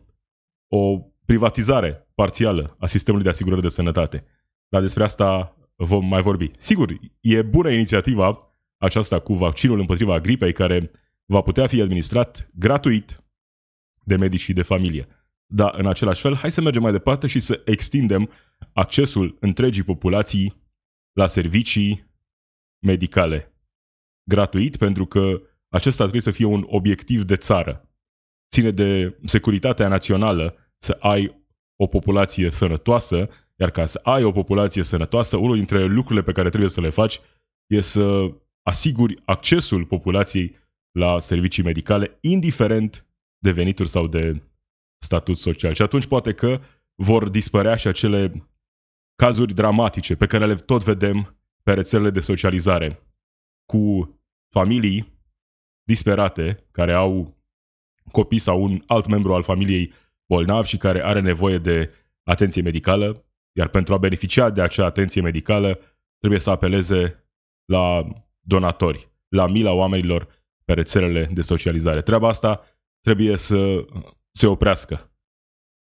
o 0.67 0.99
privatizare 1.25 2.07
parțială 2.15 2.75
a 2.79 2.85
sistemului 2.85 3.25
de 3.25 3.31
asigurări 3.31 3.61
de 3.61 3.69
sănătate. 3.69 4.25
Dar 4.67 4.81
despre 4.81 5.03
asta 5.03 5.57
vom 5.75 6.05
mai 6.05 6.21
vorbi. 6.21 6.51
Sigur, 6.57 6.99
e 7.19 7.41
bună 7.41 7.69
inițiativa 7.69 8.55
aceasta 8.77 9.19
cu 9.19 9.33
vaccinul 9.33 9.79
împotriva 9.79 10.19
gripei 10.19 10.53
care 10.53 10.91
va 11.25 11.41
putea 11.41 11.67
fi 11.67 11.81
administrat 11.81 12.49
gratuit 12.53 13.23
de 14.03 14.15
medici 14.15 14.41
și 14.41 14.53
de 14.53 14.61
familie. 14.61 15.07
Dar, 15.55 15.75
în 15.75 15.87
același 15.87 16.21
fel, 16.21 16.35
hai 16.35 16.51
să 16.51 16.61
mergem 16.61 16.81
mai 16.81 16.91
departe 16.91 17.27
și 17.27 17.39
să 17.39 17.61
extindem 17.65 18.29
accesul 18.73 19.37
întregii 19.39 19.83
populații 19.83 20.53
la 21.13 21.27
servicii 21.27 22.11
medicale. 22.85 23.53
Gratuit, 24.29 24.77
pentru 24.77 25.05
că 25.05 25.41
acesta 25.69 26.01
trebuie 26.01 26.21
să 26.21 26.31
fie 26.31 26.45
un 26.45 26.65
obiectiv 26.67 27.23
de 27.23 27.35
țară. 27.35 27.89
Ține 28.51 28.71
de 28.71 29.17
securitatea 29.23 29.87
națională 29.87 30.55
să 30.77 30.97
ai 30.99 31.45
o 31.75 31.87
populație 31.87 32.51
sănătoasă, 32.51 33.29
iar 33.55 33.71
ca 33.71 33.85
să 33.85 33.99
ai 34.03 34.23
o 34.23 34.31
populație 34.31 34.83
sănătoasă, 34.83 35.37
unul 35.37 35.55
dintre 35.55 35.85
lucrurile 35.85 36.25
pe 36.25 36.31
care 36.31 36.49
trebuie 36.49 36.69
să 36.69 36.81
le 36.81 36.89
faci 36.89 37.19
e 37.67 37.81
să 37.81 38.33
asiguri 38.61 39.21
accesul 39.25 39.85
populației 39.85 40.55
la 40.91 41.19
servicii 41.19 41.63
medicale, 41.63 42.17
indiferent 42.21 43.05
de 43.37 43.51
venituri 43.51 43.89
sau 43.89 44.07
de 44.07 44.41
statut 45.05 45.37
social. 45.37 45.73
Și 45.73 45.81
atunci 45.81 46.05
poate 46.05 46.33
că 46.33 46.59
vor 46.95 47.29
dispărea 47.29 47.75
și 47.75 47.87
acele 47.87 48.49
cazuri 49.15 49.53
dramatice 49.53 50.15
pe 50.15 50.25
care 50.25 50.45
le 50.45 50.55
tot 50.55 50.83
vedem 50.83 51.37
pe 51.63 51.73
rețelele 51.73 52.09
de 52.09 52.19
socializare, 52.19 52.99
cu 53.65 54.13
familii 54.49 55.13
disperate 55.83 56.67
care 56.71 56.93
au 56.93 57.37
copii 58.11 58.39
sau 58.39 58.63
un 58.63 58.81
alt 58.87 59.07
membru 59.07 59.33
al 59.33 59.43
familiei 59.43 59.93
bolnav 60.27 60.65
și 60.65 60.77
care 60.77 61.03
are 61.03 61.21
nevoie 61.21 61.57
de 61.57 61.93
atenție 62.23 62.61
medicală, 62.61 63.25
iar 63.57 63.67
pentru 63.67 63.93
a 63.93 63.97
beneficia 63.97 64.49
de 64.49 64.61
acea 64.61 64.85
atenție 64.85 65.21
medicală 65.21 65.79
trebuie 66.19 66.39
să 66.39 66.49
apeleze 66.49 67.29
la 67.65 68.07
donatori, 68.39 69.09
la 69.27 69.47
mila 69.47 69.71
oamenilor 69.71 70.27
pe 70.65 70.73
rețelele 70.73 71.29
de 71.33 71.41
socializare. 71.41 72.01
Treaba 72.01 72.27
asta 72.27 72.61
trebuie 73.01 73.37
să 73.37 73.85
se 74.37 74.47
oprească 74.47 75.11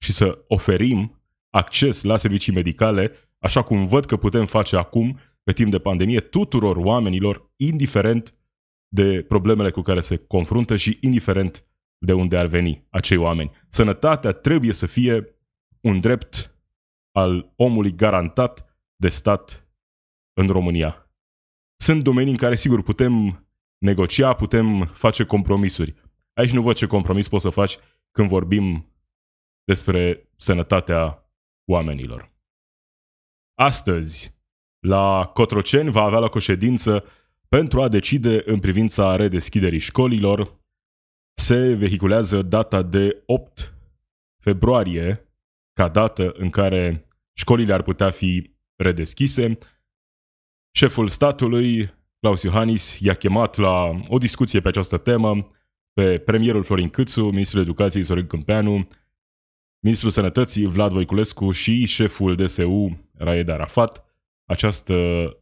și 0.03 0.11
să 0.11 0.43
oferim 0.47 1.21
acces 1.49 2.03
la 2.03 2.17
servicii 2.17 2.53
medicale, 2.53 3.11
așa 3.39 3.63
cum 3.63 3.87
văd 3.87 4.05
că 4.05 4.17
putem 4.17 4.45
face 4.45 4.77
acum, 4.77 5.19
pe 5.43 5.51
timp 5.51 5.71
de 5.71 5.79
pandemie, 5.79 6.19
tuturor 6.19 6.75
oamenilor, 6.75 7.53
indiferent 7.55 8.33
de 8.87 9.23
problemele 9.27 9.71
cu 9.71 9.81
care 9.81 9.99
se 9.99 10.17
confruntă 10.17 10.75
și 10.75 10.97
indiferent 11.01 11.65
de 11.97 12.13
unde 12.13 12.37
ar 12.37 12.45
veni 12.45 12.87
acei 12.89 13.17
oameni. 13.17 13.51
Sănătatea 13.69 14.31
trebuie 14.31 14.73
să 14.73 14.85
fie 14.85 15.35
un 15.81 15.99
drept 15.99 16.55
al 17.11 17.53
omului 17.55 17.95
garantat 17.95 18.77
de 18.95 19.07
stat 19.07 19.69
în 20.33 20.47
România. 20.47 21.11
Sunt 21.81 22.03
domenii 22.03 22.31
în 22.31 22.37
care, 22.37 22.55
sigur, 22.55 22.83
putem 22.83 23.47
negocia, 23.77 24.33
putem 24.33 24.85
face 24.85 25.23
compromisuri. 25.23 25.95
Aici 26.33 26.51
nu 26.51 26.61
văd 26.61 26.75
ce 26.75 26.85
compromis 26.85 27.27
poți 27.27 27.43
să 27.43 27.49
faci 27.49 27.77
când 28.17 28.29
vorbim 28.29 28.93
despre 29.63 30.29
sănătatea 30.35 31.31
oamenilor. 31.69 32.29
Astăzi, 33.59 34.35
la 34.79 35.31
Cotroceni 35.33 35.91
va 35.91 36.01
avea 36.01 36.19
loc 36.19 36.35
o 36.35 36.39
ședință 36.39 37.05
pentru 37.49 37.81
a 37.81 37.87
decide 37.87 38.41
în 38.45 38.59
privința 38.59 39.15
redeschiderii 39.15 39.79
școlilor. 39.79 40.59
Se 41.33 41.73
vehiculează 41.73 42.41
data 42.41 42.81
de 42.81 43.23
8 43.25 43.73
februarie 44.43 45.35
ca 45.73 45.87
dată 45.87 46.31
în 46.31 46.49
care 46.49 47.07
școlile 47.33 47.73
ar 47.73 47.81
putea 47.81 48.11
fi 48.11 48.55
redeschise. 48.75 49.57
Șeful 50.75 51.07
statului 51.07 51.93
Claus 52.19 52.43
Iohannis 52.43 52.99
i-a 52.99 53.13
chemat 53.13 53.57
la 53.57 54.01
o 54.07 54.17
discuție 54.17 54.61
pe 54.61 54.67
această 54.67 54.97
temă 54.97 55.51
pe 55.97 56.17
premierul 56.17 56.63
Florin 56.63 56.89
Câțu, 56.89 57.25
ministrul 57.25 57.61
educației 57.61 58.03
Sorin 58.03 58.27
Câmpeanu, 58.27 58.87
ministrul 59.79 60.11
sănătății 60.11 60.65
Vlad 60.65 60.91
Voiculescu 60.91 61.51
și 61.51 61.85
șeful 61.85 62.35
DSU 62.35 62.99
Raed 63.13 63.49
Arafat. 63.49 64.05
Această 64.45 64.95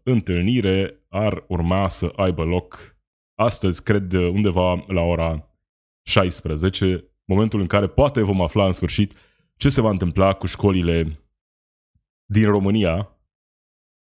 întâlnire 0.03 1.05
ar 1.09 1.43
urma 1.47 1.87
să 1.87 2.13
aibă 2.15 2.43
loc 2.43 2.97
astăzi, 3.39 3.83
cred, 3.83 4.13
undeva 4.13 4.85
la 4.87 5.01
ora 5.01 5.57
16, 6.05 7.03
momentul 7.25 7.59
în 7.59 7.67
care 7.67 7.87
poate 7.87 8.21
vom 8.21 8.41
afla 8.41 8.65
în 8.65 8.73
sfârșit 8.73 9.13
ce 9.55 9.69
se 9.69 9.81
va 9.81 9.89
întâmpla 9.89 10.33
cu 10.33 10.45
școlile 10.45 11.07
din 12.25 12.45
România 12.45 13.19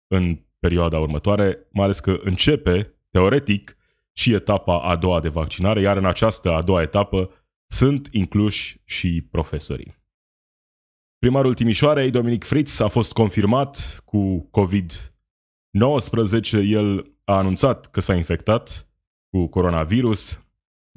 în 0.06 0.38
perioada 0.58 0.98
următoare, 0.98 1.66
mai 1.70 1.84
ales 1.84 2.00
că 2.00 2.18
începe, 2.22 2.94
teoretic, 3.10 3.76
și 4.12 4.32
etapa 4.32 4.82
a 4.82 4.96
doua 4.96 5.20
de 5.20 5.28
vaccinare, 5.28 5.80
iar 5.80 5.96
în 5.96 6.04
această 6.04 6.52
a 6.52 6.62
doua 6.62 6.82
etapă 6.82 7.30
sunt 7.66 8.08
incluși 8.10 8.80
și 8.84 9.26
profesorii. 9.30 10.00
Primarul 11.18 11.54
Timișoarei, 11.54 12.10
Dominic 12.10 12.44
Fritz, 12.44 12.80
a 12.80 12.88
fost 12.88 13.12
confirmat 13.12 14.02
cu 14.04 14.50
COVID-19. 14.50 16.64
El 16.64 17.16
a 17.24 17.36
anunțat 17.36 17.90
că 17.90 18.00
s-a 18.00 18.14
infectat 18.14 18.88
cu 19.28 19.46
coronavirus. 19.46 20.46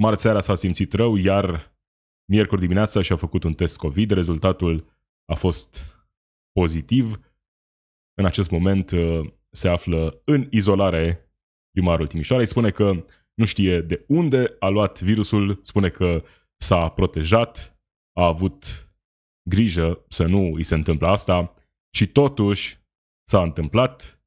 Marți 0.01 0.21
seara 0.21 0.41
s-a 0.41 0.55
simțit 0.55 0.93
rău, 0.93 1.15
iar 1.15 1.77
miercuri 2.31 2.61
dimineața 2.61 3.01
și-a 3.01 3.15
făcut 3.15 3.43
un 3.43 3.53
test 3.53 3.77
COVID. 3.77 4.11
Rezultatul 4.11 4.97
a 5.25 5.35
fost 5.35 5.95
pozitiv. 6.51 7.19
În 8.13 8.25
acest 8.25 8.49
moment 8.49 8.91
se 9.49 9.69
află 9.69 10.21
în 10.25 10.47
izolare 10.51 11.24
primarul 11.75 12.07
Timișoarei, 12.07 12.45
spune 12.45 12.71
că 12.71 13.03
nu 13.33 13.45
știe 13.45 13.81
de 13.81 14.05
unde 14.07 14.55
a 14.59 14.67
luat 14.67 15.01
virusul, 15.01 15.59
spune 15.63 15.89
că 15.89 16.23
s-a 16.57 16.89
protejat, 16.89 17.79
a 18.17 18.25
avut 18.25 18.89
grijă 19.49 20.05
să 20.07 20.25
nu 20.25 20.53
îi 20.53 20.63
se 20.63 20.75
întâmple 20.75 21.07
asta 21.07 21.53
și 21.95 22.07
totuși 22.07 22.79
s-a 23.27 23.41
întâmplat 23.41 24.23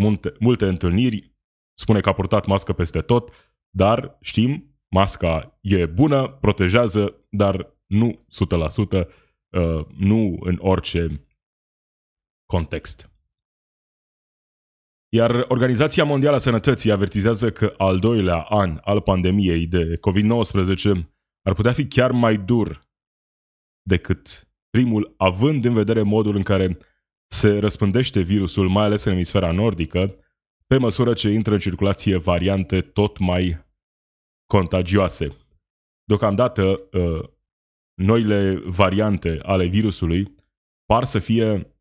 multe, 0.00 0.32
multe 0.40 0.66
întâlniri, 0.66 1.34
spune 1.78 2.00
că 2.00 2.08
a 2.08 2.12
purtat 2.12 2.46
mască 2.46 2.72
peste 2.72 3.00
tot, 3.00 3.54
dar 3.76 4.18
știm, 4.20 4.78
masca 4.94 5.58
e 5.60 5.86
bună, 5.86 6.28
protejează, 6.28 7.26
dar 7.30 7.76
nu 7.86 8.26
100%, 8.28 9.08
uh, 9.50 9.86
nu 9.96 10.36
în 10.40 10.58
orice 10.60 11.26
context. 12.46 13.13
Iar 15.14 15.44
Organizația 15.48 16.04
Mondială 16.04 16.36
a 16.36 16.38
Sănătății 16.38 16.92
avertizează 16.92 17.50
că 17.50 17.74
al 17.76 17.98
doilea 17.98 18.40
an 18.40 18.80
al 18.84 19.00
pandemiei 19.00 19.66
de 19.66 19.98
COVID-19 19.98 21.06
ar 21.42 21.54
putea 21.54 21.72
fi 21.72 21.86
chiar 21.86 22.10
mai 22.10 22.36
dur 22.36 22.88
decât 23.82 24.48
primul, 24.70 25.14
având 25.16 25.64
în 25.64 25.72
vedere 25.72 26.02
modul 26.02 26.36
în 26.36 26.42
care 26.42 26.78
se 27.26 27.58
răspândește 27.58 28.20
virusul, 28.20 28.68
mai 28.68 28.84
ales 28.84 29.04
în 29.04 29.12
emisfera 29.12 29.52
nordică, 29.52 30.14
pe 30.66 30.78
măsură 30.78 31.12
ce 31.12 31.30
intră 31.30 31.52
în 31.52 31.60
circulație 31.60 32.16
variante 32.16 32.80
tot 32.80 33.18
mai 33.18 33.66
contagioase. 34.46 35.36
Deocamdată, 36.04 36.88
ă, 36.92 37.30
noile 37.94 38.62
variante 38.64 39.38
ale 39.42 39.66
virusului 39.66 40.34
par 40.84 41.04
să 41.04 41.18
fie 41.18 41.73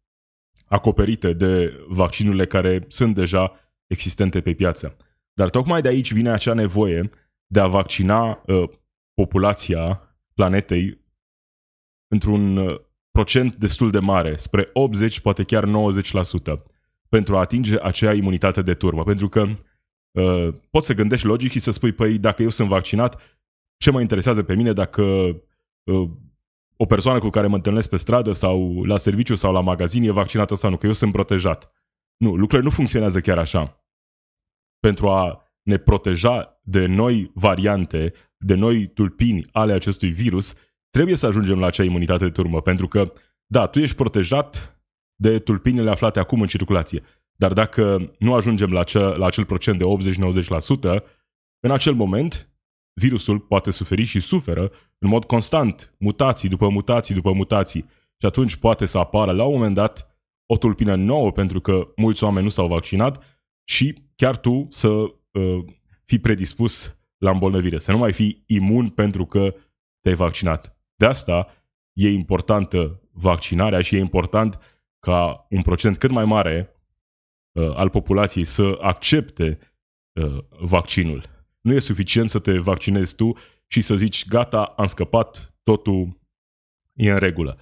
acoperite 0.65 1.34
de 1.34 1.86
vaccinurile 1.88 2.46
care 2.46 2.86
sunt 2.88 3.15
deja 3.15 3.60
existente 3.88 4.41
pe 4.41 4.53
piață. 4.53 4.98
Dar 5.34 5.50
tocmai 5.50 5.82
de 5.82 5.88
aici 5.88 6.13
vine 6.13 6.32
acea 6.32 6.53
nevoie 6.53 7.10
de 7.48 7.60
a 7.60 7.67
vaccina 7.67 8.43
uh, 8.46 8.70
populația 9.13 10.01
planetei 10.34 11.01
într-un 12.08 12.58
uh, 12.58 12.79
procent 13.12 13.55
destul 13.55 13.91
de 13.91 14.00
mare, 14.00 14.36
spre 14.36 14.70
80, 14.74 15.20
poate 15.20 15.43
chiar 15.43 15.65
90%, 15.65 16.62
pentru 17.10 17.36
a 17.36 17.39
atinge 17.39 17.77
acea 17.82 18.13
imunitate 18.13 18.62
de 18.62 18.74
turmă. 18.74 19.03
Pentru 19.03 19.29
că 19.29 19.46
uh, 20.12 20.53
poți 20.70 20.86
să 20.86 20.93
gândești 20.93 21.25
logic 21.25 21.51
și 21.51 21.60
să 21.60 21.72
spui, 21.72 21.91
păi 21.91 22.20
dacă 22.20 22.41
eu 22.43 22.50
sunt 22.50 22.67
vaccinat, 22.67 23.22
ce 23.77 23.91
mă 23.91 24.01
interesează 24.01 24.43
pe 24.43 24.55
mine 24.55 24.74
dacă 24.74 25.03
uh, 25.84 26.10
o 26.84 26.86
persoană 26.86 27.20
cu 27.20 27.30
care 27.30 27.48
mă 27.48 27.56
întâlnesc 27.56 27.90
pe 27.90 27.98
stradă 27.98 28.32
sau 28.32 28.84
la 28.84 28.98
serviciu 28.98 29.36
sau 29.36 29.54
la 29.54 29.62
magazin 29.62 30.04
e 30.04 30.12
vaccinată 30.12 30.56
sau 30.56 30.70
nu, 30.70 30.78
că 30.78 30.86
eu 30.86 30.94
sunt 30.94 31.12
protejat. 31.12 31.72
Nu, 32.18 32.30
lucrurile 32.30 32.62
nu 32.62 32.70
funcționează 32.70 33.20
chiar 33.20 33.38
așa. 33.38 33.86
Pentru 34.80 35.10
a 35.10 35.44
ne 35.62 35.78
proteja 35.78 36.60
de 36.62 36.86
noi 36.86 37.32
variante, 37.34 38.13
de 38.38 38.54
noi 38.54 38.88
tulpini 38.88 39.46
ale 39.52 39.74
acestui 39.74 40.10
virus, 40.10 40.54
trebuie 40.90 41.16
să 41.16 41.25
ajungem 41.25 41.60
la 41.60 41.66
acea 41.66 41.84
imunitate 41.84 42.24
de 42.24 42.32
turmă, 42.32 42.62
pentru 42.62 42.88
că, 42.88 43.13
da, 43.46 43.68
tu 43.68 43.80
ești 43.80 43.96
protejat 43.96 44.78
de 45.16 45.40
tulpinile 45.40 45.90
aflate 45.90 46.20
acum 46.20 46.42
în 46.42 46.48
circulație, 46.48 47.04
dar 47.36 47.54
dacă 47.54 48.13
nu 48.20 48.34
ajungem 48.34 48.72
la, 48.72 48.80
acea, 48.80 49.16
la 49.16 49.25
acel 49.25 49.46
procent 49.46 49.78
de 49.78 49.86
80-90%, 51.00 51.04
în 51.60 51.72
acel 51.72 51.94
moment 51.94 52.52
virusul 52.93 53.39
poate 53.39 53.71
suferi 53.71 54.03
și 54.03 54.19
suferă 54.19 54.71
în 54.97 55.09
mod 55.09 55.25
constant, 55.25 55.95
mutații 56.00 56.50
după 56.50 56.69
mutații 56.69 57.15
după 57.15 57.31
mutații. 57.31 57.85
Și 58.17 58.25
atunci 58.25 58.55
poate 58.55 58.85
să 58.85 58.97
apară 58.97 59.31
la 59.31 59.43
un 59.43 59.53
moment 59.53 59.75
dat 59.75 60.07
o 60.45 60.57
tulpină 60.57 60.95
nouă 60.95 61.31
pentru 61.31 61.59
că 61.59 61.88
mulți 61.95 62.23
oameni 62.23 62.43
nu 62.43 62.50
s-au 62.50 62.67
vaccinat 62.67 63.41
și 63.63 64.03
chiar 64.15 64.38
tu 64.38 64.67
să 64.71 64.89
uh, 64.89 65.63
fii 66.05 66.19
predispus 66.19 66.97
la 67.17 67.31
îmbolnăvire, 67.31 67.79
să 67.79 67.91
nu 67.91 67.97
mai 67.97 68.13
fii 68.13 68.43
imun 68.45 68.89
pentru 68.89 69.25
că 69.25 69.55
te-ai 70.01 70.15
vaccinat. 70.15 70.77
De 70.95 71.05
asta 71.05 71.47
e 71.93 72.09
importantă 72.09 73.01
vaccinarea 73.12 73.81
și 73.81 73.95
e 73.95 74.00
important 74.00 74.59
ca 75.00 75.47
un 75.50 75.62
procent 75.62 75.97
cât 75.97 76.12
mai 76.12 76.25
mare 76.25 76.75
uh, 77.51 77.75
al 77.75 77.89
populației 77.89 78.43
să 78.43 78.77
accepte 78.81 79.59
uh, 80.13 80.38
vaccinul. 80.59 81.33
Nu 81.63 81.74
e 81.74 81.79
suficient 81.79 82.29
să 82.29 82.39
te 82.39 82.58
vaccinezi 82.58 83.15
tu 83.15 83.34
și 83.67 83.82
să 83.82 83.96
zici, 83.96 84.27
gata, 84.27 84.63
am 84.63 84.86
scăpat, 84.86 85.55
totul 85.63 86.20
e 86.93 87.12
în 87.12 87.17
regulă. 87.17 87.58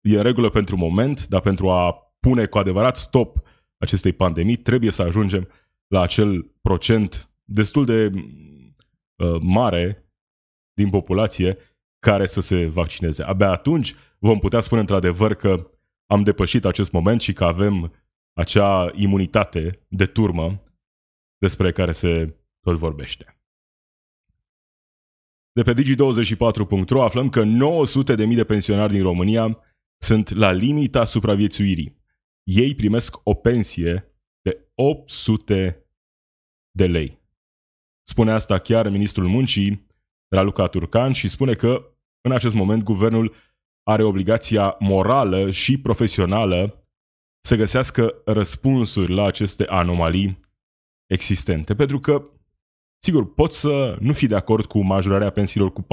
E 0.00 0.16
în 0.16 0.22
regulă 0.22 0.50
pentru 0.50 0.76
moment, 0.76 1.26
dar 1.26 1.40
pentru 1.40 1.70
a 1.70 1.92
pune 2.20 2.46
cu 2.46 2.58
adevărat 2.58 2.96
stop 2.96 3.38
acestei 3.78 4.12
pandemii, 4.12 4.56
trebuie 4.56 4.90
să 4.90 5.02
ajungem 5.02 5.48
la 5.86 6.00
acel 6.00 6.54
procent 6.60 7.30
destul 7.44 7.84
de 7.84 8.10
uh, 8.14 9.40
mare 9.40 10.10
din 10.72 10.90
populație 10.90 11.58
care 11.98 12.26
să 12.26 12.40
se 12.40 12.66
vaccineze. 12.66 13.22
Abia 13.22 13.50
atunci 13.50 13.94
vom 14.18 14.38
putea 14.38 14.60
spune 14.60 14.80
într-adevăr 14.80 15.34
că 15.34 15.68
am 16.06 16.22
depășit 16.22 16.64
acest 16.64 16.92
moment 16.92 17.20
și 17.20 17.32
că 17.32 17.44
avem 17.44 17.92
acea 18.32 18.90
imunitate 18.94 19.86
de 19.88 20.04
turmă 20.04 20.60
despre 21.38 21.72
care 21.72 21.92
se 21.92 22.36
tot 22.60 22.76
vorbește. 22.76 23.35
De 25.56 25.62
pe 25.62 25.74
Digi24.ro 25.74 27.02
aflăm 27.02 27.28
că 27.28 27.42
900.000 27.42 28.34
de 28.34 28.44
pensionari 28.44 28.92
din 28.92 29.02
România 29.02 29.58
sunt 30.02 30.34
la 30.34 30.52
limita 30.52 31.04
supraviețuirii. 31.04 32.04
Ei 32.42 32.74
primesc 32.74 33.16
o 33.22 33.34
pensie 33.34 34.16
de 34.40 34.70
800 34.74 35.86
de 36.70 36.86
lei. 36.86 37.20
Spune 38.08 38.32
asta 38.32 38.58
chiar 38.58 38.88
ministrul 38.88 39.28
muncii, 39.28 39.86
Raluca 40.28 40.68
Turcan, 40.68 41.12
și 41.12 41.28
spune 41.28 41.54
că 41.54 41.96
în 42.20 42.32
acest 42.32 42.54
moment 42.54 42.82
guvernul 42.82 43.34
are 43.82 44.02
obligația 44.02 44.76
morală 44.78 45.50
și 45.50 45.80
profesională 45.80 46.86
să 47.44 47.56
găsească 47.56 48.22
răspunsuri 48.24 49.12
la 49.12 49.24
aceste 49.24 49.64
anomalii 49.66 50.40
existente. 51.06 51.74
Pentru 51.74 51.98
că 52.00 52.30
Sigur, 53.06 53.34
poți 53.34 53.60
să 53.60 53.96
nu 54.00 54.12
fii 54.12 54.28
de 54.28 54.34
acord 54.34 54.64
cu 54.64 54.80
majorarea 54.80 55.30
pensiilor 55.30 55.72
cu 55.72 55.82
40%. 55.82 55.86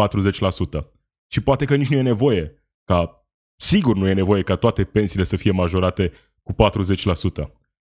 Și 1.32 1.41
poate 1.41 1.65
că 1.65 1.76
nici 1.76 1.88
nu 1.88 1.97
e 1.97 2.02
nevoie 2.02 2.63
ca, 2.84 3.28
sigur 3.56 3.95
nu 3.95 4.08
e 4.08 4.13
nevoie 4.13 4.43
ca 4.43 4.56
toate 4.56 4.84
pensiile 4.84 5.23
să 5.23 5.36
fie 5.36 5.52
majorate 5.52 6.12
cu 6.43 6.54
40%. 6.54 6.56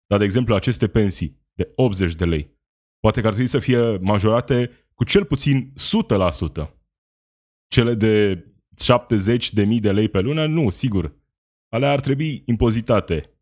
Dar, 0.07 0.19
de 0.19 0.23
exemplu, 0.23 0.55
aceste 0.55 0.87
pensii 0.87 1.41
de 1.53 1.71
80 1.75 2.15
de 2.15 2.25
lei, 2.25 2.59
poate 2.99 3.21
că 3.21 3.27
ar 3.27 3.33
trebui 3.33 3.51
să 3.51 3.59
fie 3.59 3.97
majorate 3.97 4.71
cu 4.93 5.03
cel 5.03 5.25
puțin 5.25 5.73
100%. 6.63 6.69
Cele 7.67 7.93
de 7.93 8.45
70 8.77 9.53
de 9.53 9.63
mii 9.63 9.79
de 9.79 9.91
lei 9.91 10.09
pe 10.09 10.19
lună, 10.19 10.45
nu, 10.45 10.69
sigur. 10.69 11.15
Alea 11.69 11.91
ar 11.91 11.99
trebui 11.99 12.43
impozitate. 12.45 13.37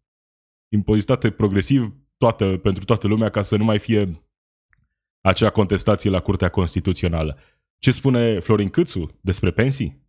Impozitate 0.74 1.32
progresiv 1.32 1.94
toată, 2.18 2.58
pentru 2.58 2.86
toată 2.86 3.08
lumea 3.08 3.30
ca 3.30 3.42
să 3.42 3.58
nu 3.58 3.64
mai 3.64 3.80
fie 3.80 4.22
acea 5.22 5.50
contestație 5.50 6.10
la 6.10 6.20
Curtea 6.20 6.50
Constituțională. 6.50 7.38
Ce 7.80 7.92
spune 7.92 8.40
Florin 8.40 8.70
Câțu 8.70 9.18
despre 9.22 9.52
pensii? 9.52 10.02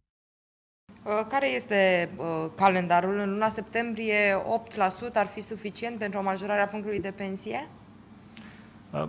Uh, 1.05 1.27
care 1.29 1.49
este 1.49 2.11
uh, 2.17 2.51
calendarul? 2.57 3.19
În 3.19 3.31
luna 3.31 3.49
septembrie 3.49 4.43
8% 5.11 5.13
ar 5.15 5.27
fi 5.27 5.41
suficient 5.41 5.99
pentru 5.99 6.19
o 6.19 6.23
majorare 6.23 6.61
a 6.61 6.69
punctului 6.69 7.01
de 7.01 7.13
pensie? 7.17 7.69
Uh, 8.91 9.09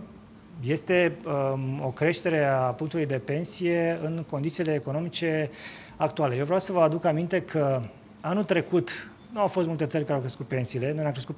este 0.62 1.18
um, 1.26 1.82
o 1.84 1.89
creștere 1.89 2.46
a 2.46 2.60
punctului 2.60 3.06
de 3.06 3.20
pensie 3.20 4.00
în 4.04 4.24
condițiile 4.30 4.74
economice 4.74 5.50
actuale. 5.96 6.36
Eu 6.36 6.46
vreau 6.46 6.60
să 6.60 6.72
vă 6.72 6.82
aduc 6.82 7.06
aminte 7.06 7.42
că 7.42 7.82
anul 8.22 8.44
trecut, 8.44 9.12
nu 9.34 9.39
au 9.39 9.48
fost 9.48 9.67
multe 9.67 9.86
țări 9.86 10.04
care 10.04 10.15
au 10.15 10.19
crescut 10.19 10.48
pensiile, 10.48 10.93
noi 10.96 11.06
am 11.06 11.12
crescut 11.12 11.36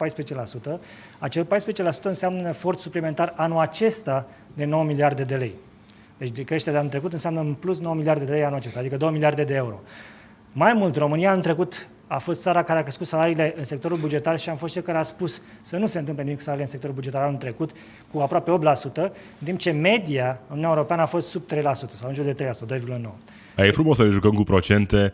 14%. 0.78 0.80
Acel 1.20 1.46
14% 1.46 2.02
înseamnă 2.02 2.40
un 2.40 2.46
efort 2.46 2.78
suplimentar 2.78 3.34
anul 3.38 3.60
acesta 3.60 4.28
de 4.54 4.66
9 4.66 4.84
miliarde 4.84 5.24
de 5.24 5.36
lei. 5.36 5.54
Deci 6.18 6.32
de 6.32 6.44
creșterea 6.44 6.74
de 6.74 6.78
anul 6.78 6.92
trecut 6.92 7.12
înseamnă 7.12 7.40
în 7.40 7.54
plus 7.54 7.80
9 7.80 7.96
miliarde 7.96 8.24
de 8.24 8.32
lei 8.32 8.44
anul 8.44 8.58
acesta, 8.58 8.80
adică 8.80 8.98
2 8.98 9.12
miliarde 9.12 9.44
de 9.44 9.54
euro. 9.54 9.82
Mai 10.52 10.74
mult, 10.74 10.96
România 10.96 11.30
anul 11.30 11.42
trecut 11.42 11.88
a 12.08 12.18
fost 12.18 12.42
țara 12.42 12.64
care 12.64 12.80
a 12.80 12.82
crescut 12.82 13.08
salariile 13.08 13.54
în 13.58 13.64
sectorul 13.64 13.98
bugetar 13.98 14.40
și 14.40 14.50
am 14.50 14.56
fost 14.56 14.74
cei 14.74 14.82
care 14.82 14.98
a 14.98 15.02
spus 15.02 15.42
să 15.62 15.78
nu 15.78 15.88
se 15.88 16.00
întâmple 16.00 16.24
nimic 16.24 16.38
cu 16.38 16.44
salariile 16.44 16.72
în 16.72 16.80
sectorul 16.80 16.96
bugetar 17.02 17.22
anul 17.22 17.38
trecut, 17.38 17.72
cu 18.12 18.20
aproape 18.20 18.52
8%, 18.52 18.94
în 19.40 19.46
timp 19.46 19.60
ce 19.60 19.72
media 19.72 20.28
în 20.28 20.38
Uniunea 20.50 20.70
Europeană 20.70 21.02
a 21.02 21.06
fost 21.06 21.30
sub 21.30 21.44
3% 21.54 21.64
sau 21.88 22.08
în 22.08 22.14
jur 22.14 22.26
de 22.26 22.34
3%, 22.34 22.78
2,9%. 22.78 23.66
E 23.66 23.72
frumos 23.72 23.98
să 23.98 24.04
ne 24.04 24.10
jucăm 24.10 24.32
cu 24.32 24.44
procente, 24.44 25.14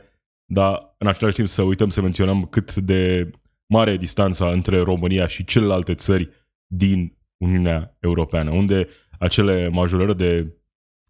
dar 0.53 0.95
în 0.97 1.07
același 1.07 1.35
timp 1.35 1.47
să 1.47 1.61
uităm 1.61 1.89
să 1.89 2.01
menționăm 2.01 2.45
cât 2.45 2.75
de 2.75 3.31
mare 3.69 3.91
e 3.91 3.97
distanța 3.97 4.51
între 4.51 4.79
România 4.79 5.27
și 5.27 5.45
celelalte 5.45 5.95
țări 5.95 6.29
din 6.73 7.17
Uniunea 7.37 7.97
Europeană, 7.99 8.51
unde 8.51 8.87
acele 9.19 9.67
majorări 9.67 10.17
de 10.17 10.57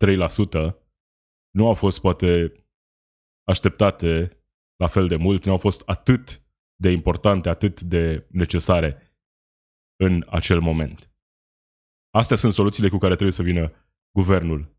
3% 0.05 0.73
nu 1.51 1.67
au 1.67 1.73
fost 1.73 2.01
poate 2.01 2.51
așteptate 3.43 4.37
la 4.75 4.87
fel 4.87 5.07
de 5.07 5.15
mult, 5.15 5.45
nu 5.45 5.51
au 5.51 5.57
fost 5.57 5.81
atât 5.85 6.43
de 6.75 6.89
importante, 6.89 7.49
atât 7.49 7.81
de 7.81 8.27
necesare 8.29 9.17
în 9.95 10.25
acel 10.29 10.59
moment. 10.59 11.11
Astea 12.09 12.37
sunt 12.37 12.53
soluțiile 12.53 12.89
cu 12.89 12.97
care 12.97 13.13
trebuie 13.13 13.35
să 13.35 13.43
vină 13.43 13.71
guvernul. 14.15 14.75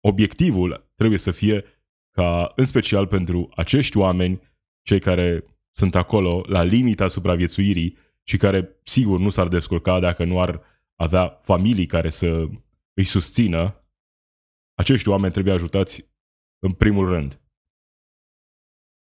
Obiectivul 0.00 0.92
trebuie 0.94 1.18
să 1.18 1.30
fie 1.30 1.64
ca, 2.10 2.52
în 2.56 2.64
special 2.64 3.06
pentru 3.06 3.48
acești 3.56 3.96
oameni, 3.96 4.40
cei 4.82 5.00
care 5.00 5.44
sunt 5.76 5.94
acolo 5.94 6.44
la 6.46 6.62
limita 6.62 7.08
supraviețuirii 7.08 7.96
și 8.22 8.36
care, 8.36 8.80
sigur, 8.82 9.18
nu 9.18 9.28
s-ar 9.28 9.48
descurca 9.48 10.00
dacă 10.00 10.24
nu 10.24 10.40
ar 10.40 10.62
avea 10.94 11.28
familii 11.28 11.86
care 11.86 12.08
să 12.08 12.48
îi 12.94 13.04
susțină, 13.04 13.70
acești 14.74 15.08
oameni 15.08 15.32
trebuie 15.32 15.54
ajutați 15.54 16.10
în 16.58 16.72
primul 16.72 17.08
rând. 17.08 17.40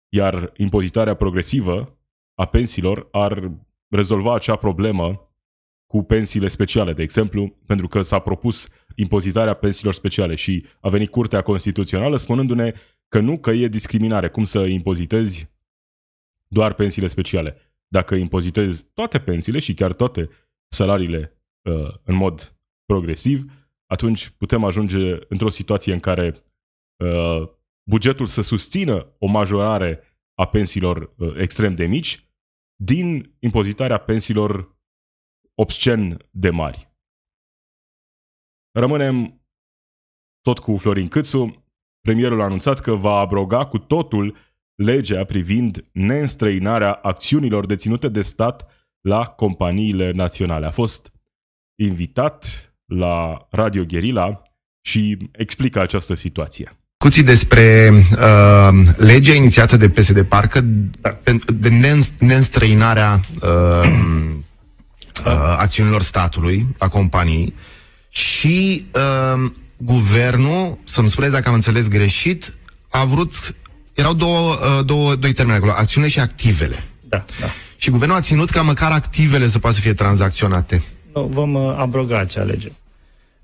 Iar 0.08 0.52
impozitarea 0.56 1.16
progresivă 1.16 1.98
a 2.34 2.46
pensiilor 2.46 3.08
ar 3.10 3.52
rezolva 3.88 4.34
acea 4.34 4.56
problemă 4.56 5.30
cu 5.86 6.02
pensiile 6.02 6.48
speciale, 6.48 6.92
de 6.92 7.02
exemplu, 7.02 7.48
pentru 7.66 7.88
că 7.88 8.02
s-a 8.02 8.18
propus 8.18 8.68
impozitarea 8.94 9.54
pensiilor 9.54 9.94
speciale 9.94 10.34
și 10.34 10.66
a 10.80 10.88
venit 10.88 11.10
Curtea 11.10 11.42
Constituțională 11.42 12.16
spunându-ne 12.16 12.72
că 13.08 13.20
nu, 13.20 13.38
că 13.38 13.50
e 13.50 13.68
discriminare. 13.68 14.30
Cum 14.30 14.44
să 14.44 14.58
impozitezi 14.58 15.50
doar 16.48 16.74
pensiile 16.74 17.08
speciale? 17.08 17.56
Dacă 17.88 18.14
impozitezi 18.14 18.84
toate 18.84 19.20
pensiile 19.20 19.58
și 19.58 19.74
chiar 19.74 19.92
toate 19.92 20.28
salariile 20.68 21.42
uh, 21.62 21.94
în 22.02 22.14
mod 22.14 22.60
progresiv, 22.84 23.52
atunci 23.86 24.28
putem 24.28 24.64
ajunge 24.64 25.18
într-o 25.28 25.48
situație 25.48 25.92
în 25.92 26.00
care 26.00 26.44
uh, 27.04 27.48
bugetul 27.90 28.26
să 28.26 28.42
susțină 28.42 29.14
o 29.18 29.26
majorare 29.26 30.02
a 30.34 30.46
pensiilor 30.46 31.14
uh, 31.16 31.34
extrem 31.36 31.74
de 31.74 31.86
mici 31.86 32.30
din 32.82 33.36
impozitarea 33.38 33.98
pensiilor 33.98 34.76
obscen 35.54 36.28
de 36.30 36.50
mari. 36.50 36.94
Rămânem 38.74 39.46
tot 40.40 40.58
cu 40.58 40.76
Florin 40.76 41.08
Câțu, 41.08 41.65
premierul 42.06 42.40
a 42.40 42.44
anunțat 42.44 42.80
că 42.80 42.94
va 42.94 43.18
abroga 43.18 43.66
cu 43.66 43.78
totul 43.78 44.36
legea 44.74 45.24
privind 45.24 45.84
neînstrăinarea 45.92 46.92
acțiunilor 46.92 47.66
deținute 47.66 48.08
de 48.08 48.22
stat 48.22 48.66
la 49.00 49.24
companiile 49.24 50.10
naționale. 50.14 50.66
A 50.66 50.70
fost 50.70 51.12
invitat 51.74 52.72
la 52.84 53.46
Radio 53.50 53.84
Guerilla 53.84 54.42
și 54.80 55.16
explică 55.32 55.80
această 55.80 56.14
situație. 56.14 56.70
Discuții 56.98 57.22
despre 57.22 57.90
uh, 57.92 58.68
legea 58.96 59.32
inițiată 59.32 59.76
de 59.76 59.88
PSD 59.88 60.22
Parcă 60.22 60.60
de 61.54 61.68
neînstrăinarea 62.18 63.20
uh, 63.42 63.90
uh, 65.24 65.56
acțiunilor 65.58 66.02
statului 66.02 66.66
la 66.78 66.88
companii 66.88 67.54
și 68.08 68.86
uh, 68.94 69.50
guvernul, 69.76 70.78
să 70.84 71.00
nu 71.00 71.08
spuneți 71.08 71.32
dacă 71.32 71.48
am 71.48 71.54
înțeles 71.54 71.88
greșit, 71.88 72.54
a 72.88 73.04
vrut, 73.04 73.54
erau 73.94 74.14
două, 74.14 74.52
uh, 74.52 74.84
două, 74.84 75.14
doi 75.14 75.32
termeni 75.32 75.56
acolo, 75.56 75.72
acțiunile 75.72 76.12
și 76.12 76.20
activele. 76.20 76.76
Da, 77.08 77.24
da. 77.40 77.46
Și 77.76 77.90
guvernul 77.90 78.16
a 78.16 78.20
ținut 78.20 78.50
ca 78.50 78.62
măcar 78.62 78.92
activele 78.92 79.48
să 79.48 79.58
poată 79.58 79.76
să 79.76 79.82
fie 79.82 79.94
tranzacționate. 79.94 80.82
Nu, 81.14 81.22
vom 81.22 81.54
uh, 81.54 81.74
abroga 81.76 82.18
acea 82.18 82.42
lege. 82.42 82.72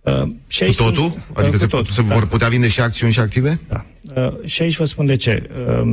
Uh, 0.00 0.30
și 0.46 0.64
cu 0.64 0.72
totul? 0.72 1.02
Sunt, 1.02 1.22
adică 1.34 1.54
uh, 1.54 1.60
se, 1.60 1.66
totul, 1.66 1.92
se 1.92 2.02
da. 2.02 2.14
vor 2.14 2.26
putea 2.26 2.48
vinde 2.48 2.68
și 2.68 2.80
acțiuni 2.80 3.12
și 3.12 3.20
active? 3.20 3.60
Da. 3.68 3.84
Uh, 4.14 4.44
și 4.44 4.62
aici 4.62 4.76
vă 4.76 4.84
spun 4.84 5.06
de 5.06 5.16
ce. 5.16 5.50
Uh, 5.58 5.84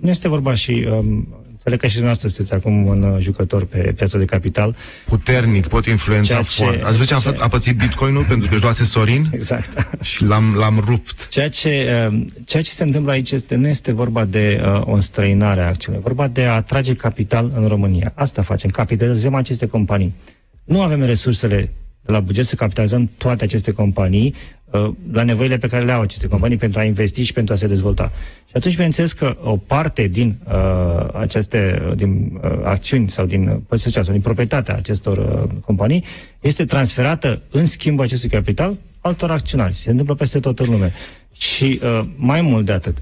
nu 0.00 0.10
este 0.10 0.28
vorba 0.28 0.54
și 0.54 0.86
um, 0.90 1.28
Înțeleg 1.66 1.80
că 1.80 1.86
și 1.86 2.00
dumneavoastră 2.00 2.28
sunteți 2.28 2.54
acum 2.54 2.86
un 2.86 3.02
uh, 3.02 3.20
jucător 3.20 3.64
pe 3.64 3.78
piața 3.78 4.18
de 4.18 4.24
capital. 4.24 4.76
Puternic, 5.06 5.66
pot 5.66 5.86
influența 5.86 6.36
ce, 6.36 6.42
foarte. 6.42 6.82
Ați 6.82 6.96
văzut 6.96 7.06
ce, 7.06 7.28
ce 7.28 7.36
a, 7.40 7.44
a 7.44 7.48
pățit 7.48 7.76
Bitcoinul 7.76 8.24
pentru 8.24 8.48
că 8.48 8.54
își 8.54 8.62
luase 8.62 8.84
Sorin? 8.84 9.26
Exact. 9.32 9.88
Și 10.10 10.24
l-am, 10.24 10.54
l-am 10.58 10.82
rupt. 10.86 11.28
Ceea 11.28 11.48
ce, 11.48 11.90
uh, 12.10 12.20
ceea 12.44 12.62
ce 12.62 12.70
se 12.70 12.82
întâmplă 12.82 13.12
aici 13.12 13.30
este, 13.30 13.54
nu 13.54 13.68
este 13.68 13.92
vorba 13.92 14.24
de 14.24 14.62
uh, 14.64 14.80
o 14.84 14.92
înstrăinare 14.92 15.62
a 15.62 15.66
acțiunilor, 15.66 16.06
vorba 16.06 16.28
de 16.28 16.44
a 16.44 16.54
atrage 16.54 16.94
capital 16.94 17.52
în 17.56 17.66
România. 17.66 18.12
Asta 18.14 18.42
facem, 18.42 18.70
capitalizăm 18.70 19.34
aceste 19.34 19.66
companii. 19.66 20.14
Nu 20.64 20.82
avem 20.82 21.02
resursele 21.02 21.56
de 21.56 21.68
la 22.04 22.20
buget 22.20 22.44
să 22.46 22.54
capitalizăm 22.54 23.10
toate 23.18 23.44
aceste 23.44 23.72
companii 23.72 24.34
uh, 24.70 24.90
la 25.12 25.22
nevoile 25.22 25.58
pe 25.58 25.68
care 25.68 25.84
le 25.84 25.92
au 25.92 26.00
aceste 26.00 26.26
companii 26.26 26.56
pentru 26.56 26.80
a 26.80 26.84
investi 26.84 27.22
și 27.22 27.32
pentru 27.32 27.54
a 27.54 27.56
se 27.56 27.66
dezvolta. 27.66 28.12
Și 28.46 28.52
atunci, 28.52 28.74
bineînțeles 28.74 29.12
că 29.12 29.36
o 29.42 29.56
parte 29.56 30.06
din 30.06 30.38
uh, 30.46 31.08
aceste 31.12 31.92
din, 31.96 32.40
uh, 32.42 32.50
acțiuni 32.64 33.08
sau 33.08 33.26
din 33.26 33.62
părți 33.68 33.90
sau 33.90 34.02
din 34.02 34.20
proprietatea 34.20 34.74
acestor 34.76 35.18
uh, 35.18 35.56
companii 35.64 36.04
este 36.40 36.64
transferată 36.64 37.42
în 37.50 37.66
schimb 37.66 38.00
acestui 38.00 38.28
capital 38.28 38.76
altor 39.00 39.30
acționari. 39.30 39.74
Se 39.74 39.90
întâmplă 39.90 40.14
peste 40.14 40.40
tot 40.40 40.58
în 40.58 40.70
lume. 40.70 40.92
Și 41.32 41.80
uh, 41.82 42.00
mai 42.16 42.40
mult 42.40 42.64
de 42.66 42.72
atât, 42.72 42.96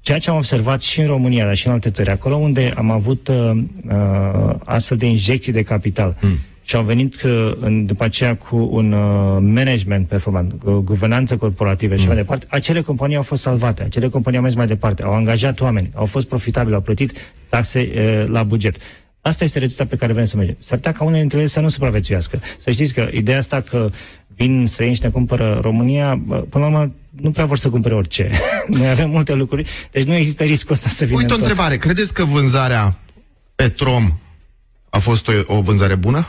ceea 0.00 0.18
ce 0.18 0.30
am 0.30 0.36
observat 0.36 0.80
și 0.82 1.00
în 1.00 1.06
România, 1.06 1.44
dar 1.44 1.54
și 1.54 1.66
în 1.66 1.72
alte 1.72 1.90
țări, 1.90 2.10
acolo 2.10 2.34
unde 2.34 2.72
am 2.76 2.90
avut 2.90 3.28
uh, 3.28 3.50
uh, 3.88 4.54
astfel 4.64 4.96
de 4.96 5.06
injecții 5.06 5.52
de 5.52 5.62
capital, 5.62 6.16
mm 6.20 6.38
și 6.62 6.76
au 6.76 6.82
venit 6.82 7.22
uh, 7.22 7.52
în, 7.60 7.86
după 7.86 8.04
aceea 8.04 8.36
cu 8.36 8.68
un 8.72 8.92
uh, 8.92 9.38
management 9.40 10.08
performant, 10.08 10.52
cu 10.64 10.80
guvernanță 10.80 11.36
corporativă 11.36 11.94
mm. 11.94 12.00
și 12.00 12.06
mai 12.06 12.16
departe, 12.16 12.46
acele 12.48 12.80
companii 12.80 13.16
au 13.16 13.22
fost 13.22 13.42
salvate, 13.42 13.82
acele 13.82 14.08
companii 14.08 14.38
au 14.38 14.44
mers 14.44 14.56
mai 14.56 14.66
departe, 14.66 15.02
au 15.02 15.14
angajat 15.14 15.60
oameni, 15.60 15.90
au 15.94 16.06
fost 16.06 16.26
profitabile, 16.26 16.74
au 16.74 16.80
plătit 16.80 17.12
taxe 17.48 17.92
uh, 17.94 18.28
la 18.28 18.42
buget. 18.42 18.76
Asta 19.20 19.44
este 19.44 19.58
rețeta 19.58 19.86
pe 19.86 19.96
care 19.96 20.12
vrem 20.12 20.24
să 20.24 20.36
mergem. 20.36 20.56
S-ar 20.58 20.76
putea 20.76 20.92
ca 20.92 21.04
unele 21.04 21.20
dintre 21.20 21.38
ele 21.38 21.46
să 21.46 21.60
nu 21.60 21.68
supraviețuiască. 21.68 22.40
Să 22.58 22.70
știți 22.70 22.94
că 22.94 23.08
ideea 23.12 23.38
asta 23.38 23.60
că 23.60 23.90
vin 24.34 24.66
străini 24.66 24.94
și 24.94 25.02
ne 25.02 25.08
cumpără 25.08 25.58
România, 25.62 26.20
până 26.26 26.64
la 26.64 26.66
urmă 26.66 26.92
nu 27.10 27.30
prea 27.30 27.44
vor 27.44 27.58
să 27.58 27.68
cumpere 27.68 27.94
orice. 27.94 28.30
Noi 28.78 28.88
avem 28.88 29.10
multe 29.10 29.34
lucruri, 29.34 29.68
deci 29.90 30.04
nu 30.04 30.14
există 30.14 30.44
riscul 30.44 30.74
ăsta 30.74 30.88
să 30.88 31.04
vină 31.04 31.18
Uite 31.18 31.32
o 31.32 31.36
întrebare, 31.36 31.76
credeți 31.76 32.14
că 32.14 32.24
vânzarea 32.24 32.98
Petrom 33.54 34.18
a 34.90 34.98
fost 34.98 35.28
o, 35.28 35.32
o 35.46 35.60
vânzare 35.60 35.94
bună? 35.94 36.28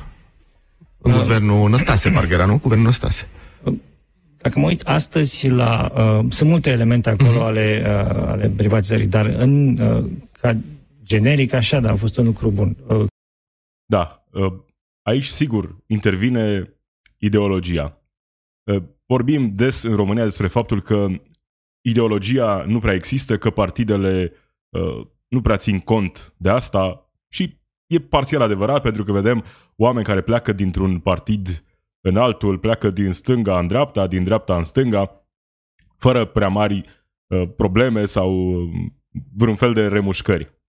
În 1.03 1.11
uh, 1.11 1.19
guvernul 1.19 1.69
Năstase, 1.69 2.09
parcă 2.09 2.33
era, 2.33 2.45
nu? 2.45 2.59
Guvernul 2.59 2.85
Năstase. 2.85 3.27
Dacă 4.37 4.59
mă 4.59 4.65
uit 4.65 4.81
astăzi 4.81 5.47
la... 5.47 5.91
Uh, 5.95 6.25
sunt 6.29 6.49
multe 6.49 6.69
elemente 6.69 7.09
acolo 7.09 7.39
uh-huh. 7.39 7.47
ale, 7.47 7.83
uh, 7.85 8.23
ale 8.25 8.49
privatizării, 8.49 9.07
dar 9.07 9.25
în, 9.25 9.79
uh, 9.79 10.05
ca 10.41 10.57
generic 11.03 11.53
așa, 11.53 11.79
da, 11.79 11.91
a 11.91 11.95
fost 11.95 12.17
un 12.17 12.25
lucru 12.25 12.51
bun. 12.51 12.77
Uh. 12.87 13.05
Da. 13.85 14.25
Uh, 14.31 14.53
aici, 15.01 15.25
sigur, 15.25 15.75
intervine 15.87 16.73
ideologia. 17.17 18.01
Uh, 18.63 18.83
vorbim 19.05 19.53
des 19.55 19.83
în 19.83 19.95
România 19.95 20.23
despre 20.23 20.47
faptul 20.47 20.81
că 20.81 21.07
ideologia 21.81 22.63
nu 22.67 22.79
prea 22.79 22.93
există, 22.93 23.37
că 23.37 23.49
partidele 23.49 24.31
uh, 24.69 25.07
nu 25.27 25.41
prea 25.41 25.57
țin 25.57 25.79
cont 25.79 26.33
de 26.37 26.49
asta 26.49 27.11
și 27.29 27.57
e 27.88 28.00
parțial 28.00 28.41
adevărat 28.41 28.82
pentru 28.82 29.04
că 29.04 29.12
vedem 29.12 29.43
oameni 29.76 30.06
care 30.06 30.22
pleacă 30.22 30.54
dintr-un 30.54 31.00
partid 31.00 31.63
în 32.02 32.17
altul, 32.17 32.60
pleacă 32.60 32.89
din 32.89 33.12
stânga 33.12 33.60
în 33.60 33.67
dreapta, 33.67 34.08
din 34.08 34.24
dreapta 34.24 34.58
în 34.58 34.63
stânga, 34.63 35.28
fără 35.98 36.26
prea 36.26 36.48
mari 36.48 36.86
uh, 37.28 37.50
probleme 37.56 38.06
sau 38.06 38.32
uh, 38.32 38.69
vreun 39.34 39.56
fel 39.56 39.74
de 39.74 39.88
remușcări. 39.88 40.62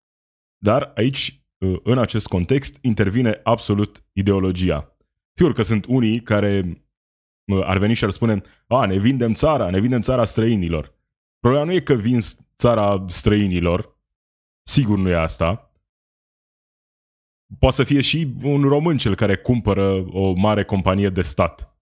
Dar 0.59 0.93
aici, 0.95 1.45
uh, 1.59 1.81
în 1.83 1.99
acest 1.99 2.27
context, 2.27 2.79
intervine 2.81 3.41
absolut 3.43 4.05
ideologia. 4.13 4.97
Sigur 5.33 5.53
că 5.53 5.63
sunt 5.63 5.85
unii 5.89 6.21
care 6.21 6.85
uh, 7.53 7.65
ar 7.65 7.79
veni 7.79 7.95
și 7.95 8.05
ar 8.05 8.11
spune 8.11 8.41
a, 8.67 8.87
ne 8.87 8.99
vindem 8.99 9.33
țara, 9.33 9.71
ne 9.71 9.81
vindem 9.81 10.01
țara 10.01 10.25
străinilor. 10.25 10.95
Problema 11.39 11.65
nu 11.65 11.73
e 11.73 11.81
că 11.81 11.95
vin 11.95 12.19
țara 12.57 13.05
străinilor, 13.07 13.99
sigur 14.67 14.99
nu 14.99 15.09
e 15.09 15.17
asta, 15.17 15.71
poate 17.59 17.77
să 17.77 17.85
fie 17.85 18.01
și 18.01 18.35
un 18.43 18.63
român 18.63 18.97
cel 18.97 19.15
care 19.15 19.37
cumpără 19.37 20.07
o 20.11 20.33
mare 20.33 20.65
companie 20.65 21.09
de 21.09 21.23
stat. 21.23 21.79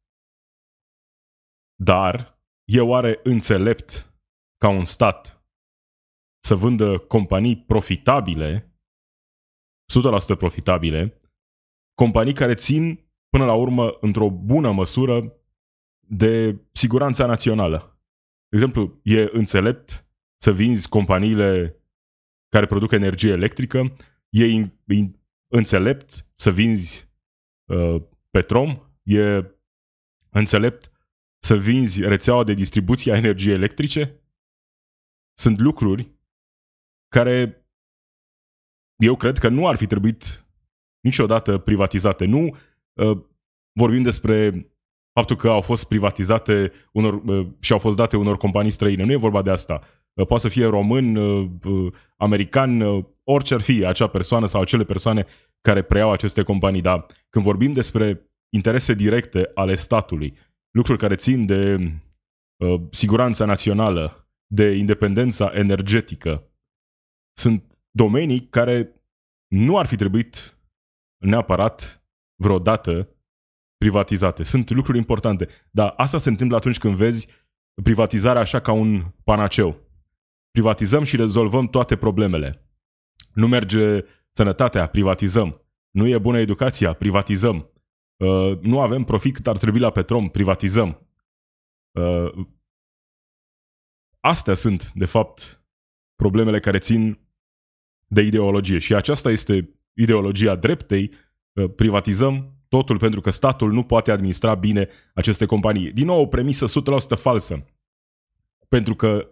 Dar 1.82 2.40
e 2.64 2.80
oare 2.80 3.20
înțelept 3.22 4.14
ca 4.56 4.68
un 4.68 4.84
stat 4.84 5.46
să 6.44 6.54
vândă 6.54 6.98
companii 6.98 7.64
profitabile, 7.64 8.76
100% 10.34 10.38
profitabile, 10.38 11.20
companii 11.94 12.34
care 12.34 12.54
țin 12.54 13.10
până 13.28 13.44
la 13.44 13.54
urmă 13.54 13.96
într-o 14.00 14.30
bună 14.30 14.72
măsură 14.72 15.36
de 16.08 16.60
siguranța 16.72 17.26
națională. 17.26 18.00
De 18.48 18.56
exemplu, 18.56 19.00
e 19.02 19.28
înțelept 19.32 20.06
să 20.40 20.52
vinzi 20.52 20.88
companiile 20.88 21.76
care 22.48 22.66
produc 22.66 22.92
energie 22.92 23.30
electrică, 23.30 23.94
e 24.30 24.44
înțelept 25.52 26.26
să 26.32 26.50
vinzi 26.50 27.10
uh, 27.64 28.02
Petrom, 28.30 28.92
e 29.02 29.44
înțelept 30.30 30.90
să 31.38 31.56
vinzi 31.56 32.02
rețeaua 32.02 32.44
de 32.44 32.54
distribuție 32.54 33.12
a 33.12 33.16
energiei 33.16 33.54
electrice. 33.54 34.20
Sunt 35.38 35.58
lucruri 35.58 36.10
care 37.08 37.66
eu 38.96 39.16
cred 39.16 39.38
că 39.38 39.48
nu 39.48 39.66
ar 39.66 39.76
fi 39.76 39.86
trebuit 39.86 40.46
niciodată 41.00 41.58
privatizate. 41.58 42.24
Nu 42.24 42.56
uh, 42.92 43.18
vorbim 43.72 44.02
despre 44.02 44.66
faptul 45.12 45.36
că 45.36 45.48
au 45.48 45.60
fost 45.60 45.88
privatizate 45.88 46.72
unor, 46.92 47.14
uh, 47.14 47.48
și 47.60 47.72
au 47.72 47.78
fost 47.78 47.96
date 47.96 48.16
unor 48.16 48.36
companii 48.36 48.70
străine. 48.70 49.04
Nu 49.04 49.12
e 49.12 49.16
vorba 49.16 49.42
de 49.42 49.50
asta. 49.50 49.80
Uh, 50.12 50.26
poate 50.26 50.42
să 50.42 50.48
fie 50.48 50.66
român, 50.66 51.16
uh, 51.16 51.50
uh, 51.64 51.92
american, 52.16 52.80
uh, 52.80 53.04
orice 53.24 53.54
ar 53.54 53.60
fi 53.60 53.84
acea 53.84 54.06
persoană 54.06 54.46
sau 54.46 54.60
acele 54.60 54.84
persoane 54.84 55.26
care 55.60 55.82
preiau 55.82 56.12
aceste 56.12 56.42
companii, 56.42 56.80
dar 56.80 57.06
când 57.30 57.44
vorbim 57.44 57.72
despre 57.72 58.30
interese 58.54 58.94
directe 58.94 59.50
ale 59.54 59.74
statului, 59.74 60.38
lucruri 60.70 60.98
care 60.98 61.16
țin 61.16 61.46
de 61.46 61.92
uh, 62.56 62.80
siguranța 62.90 63.44
națională, 63.44 64.28
de 64.46 64.70
independența 64.70 65.50
energetică, 65.54 66.52
sunt 67.38 67.80
domenii 67.90 68.40
care 68.40 69.02
nu 69.48 69.78
ar 69.78 69.86
fi 69.86 69.96
trebuit 69.96 70.58
neapărat 71.24 72.04
vreodată 72.42 73.08
privatizate. 73.76 74.42
Sunt 74.42 74.70
lucruri 74.70 74.98
importante, 74.98 75.48
dar 75.70 75.94
asta 75.96 76.18
se 76.18 76.28
întâmplă 76.28 76.56
atunci 76.56 76.78
când 76.78 76.96
vezi 76.96 77.28
privatizarea 77.82 78.40
așa 78.40 78.60
ca 78.60 78.72
un 78.72 79.04
panaceu. 79.24 79.76
Privatizăm 80.50 81.02
și 81.02 81.16
rezolvăm 81.16 81.66
toate 81.66 81.96
problemele. 81.96 82.71
Nu 83.34 83.48
merge 83.48 84.04
sănătatea, 84.32 84.86
privatizăm. 84.86 85.62
Nu 85.90 86.06
e 86.06 86.18
bună 86.18 86.38
educația, 86.38 86.92
privatizăm. 86.92 87.70
Uh, 88.16 88.58
nu 88.60 88.80
avem 88.80 89.04
profit 89.04 89.34
cât 89.34 89.46
ar 89.46 89.58
trebui 89.58 89.80
la 89.80 89.90
Petrom, 89.90 90.28
privatizăm. 90.28 91.06
Uh, 91.90 92.46
astea 94.20 94.54
sunt, 94.54 94.92
de 94.94 95.04
fapt, 95.04 95.64
problemele 96.16 96.60
care 96.60 96.78
țin 96.78 97.18
de 98.06 98.22
ideologie. 98.22 98.78
Și 98.78 98.94
aceasta 98.94 99.30
este 99.30 99.78
ideologia 99.92 100.56
dreptei. 100.56 101.14
Uh, 101.52 101.70
privatizăm 101.76 102.56
totul 102.68 102.98
pentru 102.98 103.20
că 103.20 103.30
statul 103.30 103.72
nu 103.72 103.82
poate 103.84 104.10
administra 104.10 104.54
bine 104.54 104.88
aceste 105.14 105.46
companii. 105.46 105.92
Din 105.92 106.06
nou, 106.06 106.20
o 106.20 106.26
premisă 106.26 106.66
100% 107.16 107.18
falsă. 107.18 107.66
pentru 108.68 108.94
că 108.94 109.31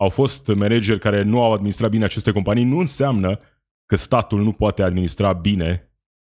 au 0.00 0.08
fost 0.08 0.46
manageri 0.46 0.98
care 0.98 1.22
nu 1.22 1.42
au 1.42 1.52
administrat 1.52 1.90
bine 1.90 2.04
aceste 2.04 2.32
companii, 2.32 2.64
nu 2.64 2.78
înseamnă 2.78 3.38
că 3.86 3.96
statul 3.96 4.42
nu 4.42 4.52
poate 4.52 4.82
administra 4.82 5.32
bine 5.32 5.92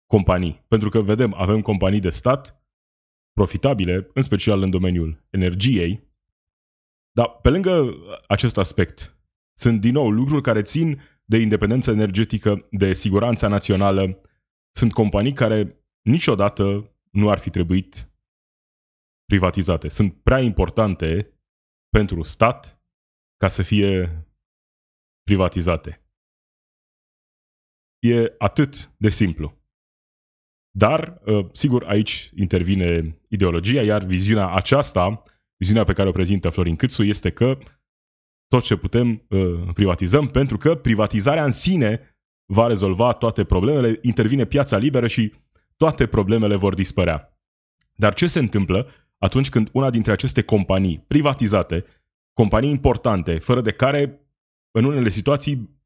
companii. 0.07 0.65
Pentru 0.69 0.89
că, 0.89 1.01
vedem, 1.01 1.35
avem 1.35 1.61
companii 1.61 2.01
de 2.01 2.11
stat 2.11 2.63
profitabile, 3.33 4.11
în 4.15 4.23
special 4.23 4.63
în 4.63 4.71
domeniul 4.71 5.27
energiei, 5.31 6.07
dar 7.13 7.29
pe 7.43 7.49
lângă 7.49 7.95
acest 8.27 8.59
aspect, 8.59 9.19
sunt 9.59 9.81
din 9.81 9.93
nou 9.93 10.11
lucruri 10.11 10.43
care 10.43 10.63
țin 10.63 11.01
de 11.25 11.39
independență 11.39 11.91
energetică, 11.91 12.67
de 12.71 12.93
siguranța 12.93 13.49
națională. 13.49 14.21
Sunt 14.71 14.93
companii 14.93 15.33
care 15.33 15.85
niciodată 16.03 16.93
nu 17.11 17.31
ar 17.31 17.39
fi 17.39 17.51
trebuit 17.51 18.13
privatizate. 19.25 19.89
Sunt 19.89 20.23
prea 20.23 20.41
importante 20.41 21.39
pentru 21.89 22.23
stat 22.23 22.78
ca 23.39 23.49
să 23.49 23.63
fie 23.63 24.25
privatizate. 25.23 26.03
E 27.99 28.35
atât 28.39 28.93
de 28.97 29.09
simplu. 29.09 29.57
Dar, 30.71 31.21
ă, 31.27 31.51
sigur, 31.53 31.85
aici 31.85 32.31
intervine 32.35 33.19
ideologia, 33.29 33.83
iar 33.83 34.05
viziunea 34.05 34.49
aceasta, 34.55 35.23
viziunea 35.57 35.85
pe 35.85 35.93
care 35.93 36.09
o 36.09 36.13
prezintă 36.13 36.49
Florin 36.49 36.77
Câțu, 36.77 37.03
este 37.03 37.31
că 37.31 37.59
tot 38.49 38.63
ce 38.63 38.77
putem 38.77 39.27
ă, 39.31 39.73
privatizăm, 39.73 40.29
pentru 40.29 40.57
că 40.57 40.75
privatizarea 40.75 41.45
în 41.45 41.53
sine 41.53 42.17
va 42.53 42.67
rezolva 42.67 43.13
toate 43.13 43.45
problemele, 43.45 43.99
intervine 44.03 44.45
piața 44.45 44.77
liberă 44.77 45.07
și 45.07 45.35
toate 45.77 46.07
problemele 46.07 46.57
vor 46.57 46.75
dispărea. 46.75 47.39
Dar 47.95 48.15
ce 48.15 48.27
se 48.27 48.39
întâmplă 48.39 48.91
atunci 49.19 49.49
când 49.49 49.69
una 49.73 49.91
dintre 49.91 50.13
aceste 50.13 50.43
companii 50.43 51.05
privatizate, 51.07 51.85
companii 52.39 52.71
importante, 52.71 53.39
fără 53.39 53.61
de 53.61 53.71
care, 53.71 54.21
în 54.71 54.85
unele 54.85 55.09
situații, 55.09 55.81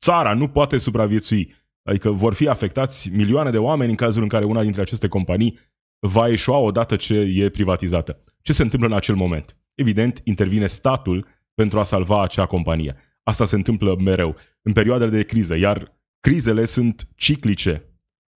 țara 0.00 0.34
nu 0.34 0.48
poate 0.48 0.78
supraviețui, 0.78 1.54
adică 1.82 2.10
vor 2.10 2.34
fi 2.34 2.48
afectați 2.48 3.10
milioane 3.10 3.50
de 3.50 3.58
oameni 3.58 3.90
în 3.90 3.96
cazul 3.96 4.22
în 4.22 4.28
care 4.28 4.44
una 4.44 4.62
dintre 4.62 4.80
aceste 4.80 5.08
companii 5.08 5.58
va 6.06 6.28
eșua 6.28 6.56
odată 6.56 6.96
ce 6.96 7.14
e 7.14 7.48
privatizată. 7.48 8.24
Ce 8.42 8.52
se 8.52 8.62
întâmplă 8.62 8.88
în 8.88 8.94
acel 8.94 9.14
moment? 9.14 9.56
Evident, 9.74 10.20
intervine 10.24 10.66
statul 10.66 11.26
pentru 11.54 11.78
a 11.78 11.84
salva 11.84 12.22
acea 12.22 12.46
companie. 12.46 12.96
Asta 13.22 13.44
se 13.44 13.56
întâmplă 13.56 13.96
mereu, 14.00 14.36
în 14.62 14.72
perioadele 14.72 15.10
de 15.10 15.22
criză, 15.22 15.56
iar 15.56 16.00
crizele 16.20 16.64
sunt 16.64 17.08
ciclice. 17.16 17.84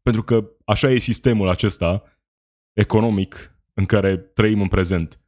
Pentru 0.03 0.23
că 0.23 0.51
așa 0.65 0.91
e 0.91 0.99
sistemul 0.99 1.49
acesta 1.49 2.03
economic 2.73 3.59
în 3.75 3.85
care 3.85 4.17
trăim 4.17 4.61
în 4.61 4.69
prezent. 4.69 5.24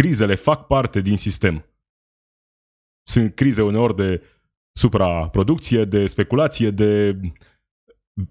Crizele 0.00 0.34
fac 0.34 0.66
parte 0.66 1.00
din 1.00 1.16
sistem. 1.16 1.64
Sunt 3.06 3.34
crize 3.34 3.62
uneori 3.62 3.96
de 3.96 4.22
supraproducție, 4.76 5.84
de 5.84 6.06
speculație, 6.06 6.70
de 6.70 7.20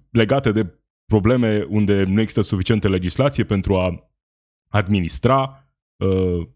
legate 0.09 0.51
de 0.51 0.79
probleme 1.05 1.63
unde 1.63 2.03
nu 2.03 2.19
există 2.19 2.41
suficientă 2.41 2.89
legislație 2.89 3.45
pentru 3.45 3.77
a 3.77 4.09
administra 4.69 5.67
uh, 6.03 6.47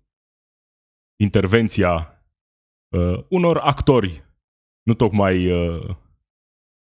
intervenția 1.19 2.23
uh, 2.95 3.25
unor 3.29 3.57
actori 3.57 4.25
nu 4.83 4.93
tocmai 4.93 5.51
uh, 5.51 5.95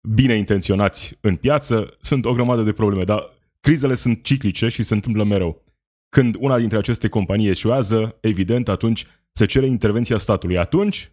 bine 0.08 0.34
intenționați 0.34 1.18
în 1.20 1.36
piață, 1.36 1.96
sunt 2.00 2.24
o 2.24 2.32
grămadă 2.32 2.62
de 2.62 2.72
probleme, 2.72 3.04
dar 3.04 3.38
crizele 3.60 3.94
sunt 3.94 4.22
ciclice 4.24 4.68
și 4.68 4.82
se 4.82 4.94
întâmplă 4.94 5.24
mereu. 5.24 5.62
Când 6.08 6.36
una 6.38 6.58
dintre 6.58 6.78
aceste 6.78 7.08
companii 7.08 7.48
eșuează, 7.48 8.18
evident, 8.20 8.68
atunci 8.68 9.06
se 9.32 9.46
cere 9.46 9.66
intervenția 9.66 10.16
statului. 10.16 10.58
Atunci 10.58 11.12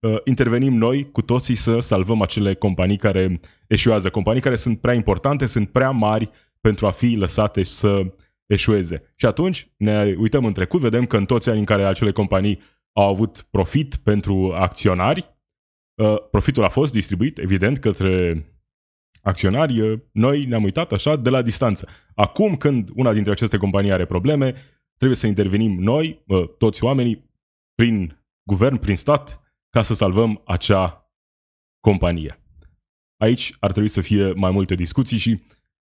uh, 0.00 0.16
intervenim 0.24 0.74
noi 0.74 1.10
cu 1.10 1.22
toții 1.22 1.54
să 1.54 1.78
salvăm 1.78 2.22
acele 2.22 2.54
companii 2.54 2.96
care 2.96 3.40
eșuează, 3.66 4.10
companii 4.10 4.40
care 4.40 4.56
sunt 4.56 4.80
prea 4.80 4.94
importante, 4.94 5.46
sunt 5.46 5.70
prea 5.70 5.90
mari 5.90 6.30
pentru 6.60 6.86
a 6.86 6.90
fi 6.90 7.14
lăsate 7.16 7.62
să 7.62 8.14
eșueze. 8.46 9.12
Și 9.16 9.26
atunci 9.26 9.72
ne 9.76 10.14
uităm 10.18 10.44
în 10.44 10.52
trecut, 10.52 10.80
vedem 10.80 11.06
că 11.06 11.16
în 11.16 11.24
toți 11.24 11.48
anii 11.48 11.60
în 11.60 11.66
care 11.66 11.84
acele 11.84 12.12
companii 12.12 12.60
au 12.92 13.08
avut 13.08 13.46
profit 13.50 13.96
pentru 13.96 14.52
acționari, 14.54 15.36
uh, 16.02 16.16
profitul 16.30 16.64
a 16.64 16.68
fost 16.68 16.92
distribuit, 16.92 17.38
evident, 17.38 17.78
către 17.78 18.44
acționari, 19.24 20.02
noi 20.12 20.44
ne-am 20.44 20.64
uitat 20.64 20.92
așa 20.92 21.16
de 21.16 21.30
la 21.30 21.42
distanță. 21.42 21.88
Acum, 22.14 22.56
când 22.56 22.88
una 22.94 23.12
dintre 23.12 23.32
aceste 23.32 23.56
companii 23.56 23.92
are 23.92 24.04
probleme, 24.04 24.54
trebuie 24.96 25.18
să 25.18 25.26
intervenim 25.26 25.78
noi, 25.78 26.24
toți 26.58 26.84
oamenii, 26.84 27.30
prin 27.74 28.24
guvern, 28.42 28.76
prin 28.76 28.96
stat, 28.96 29.42
ca 29.70 29.82
să 29.82 29.94
salvăm 29.94 30.42
acea 30.44 31.10
companie. 31.80 32.38
Aici 33.16 33.56
ar 33.60 33.70
trebui 33.70 33.88
să 33.88 34.00
fie 34.00 34.32
mai 34.32 34.50
multe 34.50 34.74
discuții 34.74 35.18
și 35.18 35.42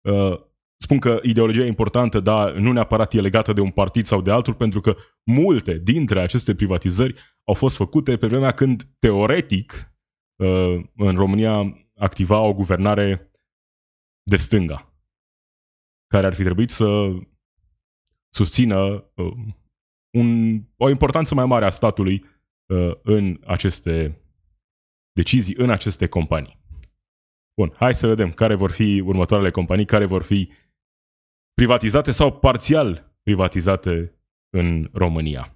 uh, 0.01 0.40
spun 0.77 0.99
că 0.99 1.19
ideologia 1.23 1.62
e 1.62 1.66
importantă, 1.66 2.21
dar 2.21 2.53
nu 2.53 2.73
neapărat 2.73 3.14
e 3.14 3.21
legată 3.21 3.53
de 3.53 3.61
un 3.61 3.71
partid 3.71 4.05
sau 4.05 4.23
de 4.23 4.31
altul, 4.31 4.55
pentru 4.55 4.81
că 4.81 4.97
multe 5.25 5.79
dintre 5.79 6.21
aceste 6.21 6.55
privatizări 6.55 7.14
au 7.45 7.55
fost 7.55 7.77
făcute 7.77 8.16
pe 8.16 8.27
vremea 8.27 8.51
când, 8.51 8.83
teoretic, 8.99 9.93
uh, 10.37 10.81
în 10.97 11.14
România 11.14 11.77
activa 12.01 12.41
o 12.41 12.55
guvernare 12.55 13.31
de 14.23 14.37
stânga, 14.37 14.95
care 16.07 16.27
ar 16.27 16.35
fi 16.35 16.43
trebuit 16.43 16.71
să 16.71 17.11
susțină 18.35 19.11
uh, 19.15 19.33
un, 20.17 20.61
o 20.77 20.89
importanță 20.89 21.35
mai 21.35 21.47
mare 21.47 21.65
a 21.65 21.71
statului 21.71 22.25
uh, 22.67 22.93
în 23.03 23.41
aceste 23.47 24.23
decizii, 25.13 25.55
în 25.59 25.71
aceste 25.71 26.09
companii. 26.09 26.59
Bun, 27.61 27.73
hai 27.77 27.95
să 27.95 28.07
vedem 28.07 28.33
care 28.33 28.55
vor 28.55 28.71
fi 28.71 29.03
următoarele 29.05 29.51
companii, 29.51 29.85
care 29.85 30.05
vor 30.05 30.23
fi 30.23 30.53
privatizate 31.55 32.11
sau 32.11 32.39
parțial 32.39 33.15
privatizate 33.23 34.15
în 34.51 34.91
România. 34.93 35.55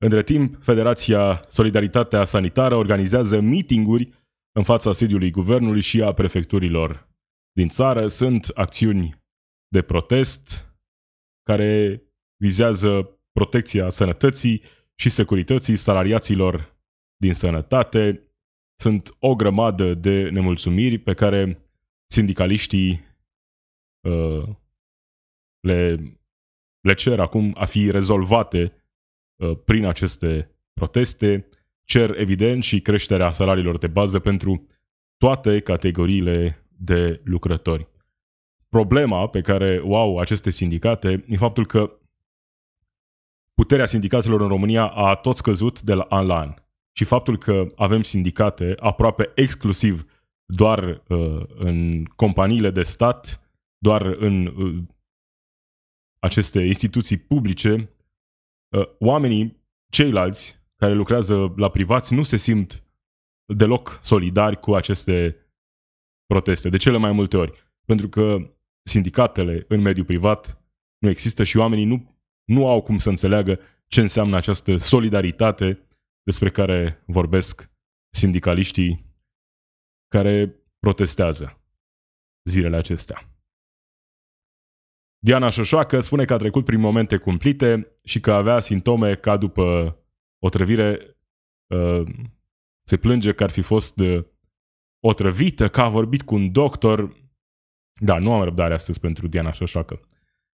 Între 0.00 0.22
timp, 0.22 0.62
Federația 0.62 1.44
Solidaritatea 1.46 2.24
Sanitară 2.24 2.74
organizează 2.74 3.40
meetinguri 3.40 4.12
în 4.58 4.64
fața 4.64 4.92
sediului 4.92 5.30
guvernului 5.30 5.80
și 5.80 6.02
a 6.02 6.12
prefecturilor 6.12 7.08
din 7.52 7.68
țară. 7.68 8.06
Sunt 8.06 8.44
acțiuni 8.44 9.22
de 9.68 9.82
protest 9.82 10.72
care 11.42 12.02
vizează 12.42 13.20
protecția 13.32 13.90
sănătății 13.90 14.62
și 14.94 15.10
securității 15.10 15.76
salariaților 15.76 16.76
din 17.16 17.34
sănătate. 17.34 18.32
Sunt 18.80 19.16
o 19.18 19.34
grămadă 19.34 19.94
de 19.94 20.28
nemulțumiri 20.28 20.98
pe 20.98 21.14
care 21.14 21.70
sindicaliștii 22.10 23.04
uh, 24.08 24.48
le, 25.60 25.96
le 26.80 26.94
cer 26.94 27.20
acum 27.20 27.54
a 27.56 27.64
fi 27.64 27.90
rezolvate 27.90 28.72
uh, 29.36 29.58
prin 29.64 29.84
aceste 29.84 30.50
proteste 30.72 31.48
cer 31.88 32.18
evident 32.18 32.62
și 32.62 32.80
creșterea 32.80 33.30
salariilor 33.30 33.78
de 33.78 33.86
bază 33.86 34.18
pentru 34.18 34.66
toate 35.16 35.60
categoriile 35.60 36.66
de 36.78 37.20
lucrători. 37.24 37.88
Problema 38.68 39.28
pe 39.28 39.40
care 39.40 39.80
o 39.84 39.96
au 39.96 40.18
aceste 40.18 40.50
sindicate 40.50 41.24
e 41.28 41.36
faptul 41.36 41.66
că 41.66 41.98
puterea 43.54 43.86
sindicatelor 43.86 44.40
în 44.40 44.48
România 44.48 44.86
a 44.86 45.14
tot 45.14 45.36
scăzut 45.36 45.82
de 45.82 45.94
la 45.94 46.02
an 46.02 46.26
la 46.26 46.38
an. 46.38 46.54
Și 46.92 47.04
faptul 47.04 47.38
că 47.38 47.66
avem 47.76 48.02
sindicate 48.02 48.74
aproape 48.78 49.32
exclusiv 49.34 50.04
doar 50.44 51.02
uh, 51.08 51.42
în 51.48 52.04
companiile 52.04 52.70
de 52.70 52.82
stat, 52.82 53.40
doar 53.78 54.02
în 54.02 54.46
uh, 54.46 54.82
aceste 56.18 56.60
instituții 56.60 57.16
publice, 57.18 57.90
uh, 58.68 58.88
oamenii 58.98 59.62
ceilalți 59.90 60.57
care 60.78 60.92
lucrează 60.92 61.52
la 61.56 61.70
privați 61.70 62.14
nu 62.14 62.22
se 62.22 62.36
simt 62.36 62.84
deloc 63.54 63.98
solidari 64.02 64.60
cu 64.60 64.74
aceste 64.74 65.36
proteste, 66.26 66.68
de 66.68 66.76
cele 66.76 66.96
mai 66.96 67.12
multe 67.12 67.36
ori. 67.36 67.72
Pentru 67.84 68.08
că 68.08 68.36
sindicatele 68.88 69.64
în 69.68 69.80
mediul 69.80 70.04
privat 70.04 70.62
nu 70.98 71.08
există 71.08 71.44
și 71.44 71.56
oamenii 71.56 71.84
nu, 71.84 72.20
nu 72.44 72.68
au 72.68 72.82
cum 72.82 72.98
să 72.98 73.08
înțeleagă 73.08 73.60
ce 73.86 74.00
înseamnă 74.00 74.36
această 74.36 74.76
solidaritate 74.76 75.88
despre 76.22 76.50
care 76.50 77.02
vorbesc 77.06 77.70
sindicaliștii 78.14 79.06
care 80.08 80.62
protestează 80.78 81.62
zilele 82.48 82.76
acestea. 82.76 83.32
Diana 85.18 85.48
Șoșoacă 85.48 86.00
spune 86.00 86.24
că 86.24 86.32
a 86.32 86.36
trecut 86.36 86.64
prin 86.64 86.80
momente 86.80 87.16
cumplite 87.16 87.88
și 88.04 88.20
că 88.20 88.32
avea 88.32 88.60
simptome 88.60 89.16
ca 89.16 89.36
după 89.36 89.98
otrăvire 90.38 91.16
uh, 91.66 92.02
se 92.84 92.96
plânge 92.96 93.32
că 93.32 93.42
ar 93.42 93.50
fi 93.50 93.60
fost 93.60 94.00
uh, 94.00 94.24
otrăvită, 95.00 95.68
că 95.68 95.80
a 95.80 95.88
vorbit 95.88 96.22
cu 96.22 96.34
un 96.34 96.52
doctor. 96.52 97.16
Da, 98.00 98.18
nu 98.18 98.32
am 98.32 98.42
răbdare 98.42 98.74
astăzi 98.74 99.00
pentru 99.00 99.28
Diana 99.28 99.52
Șoșoacă. 99.52 100.00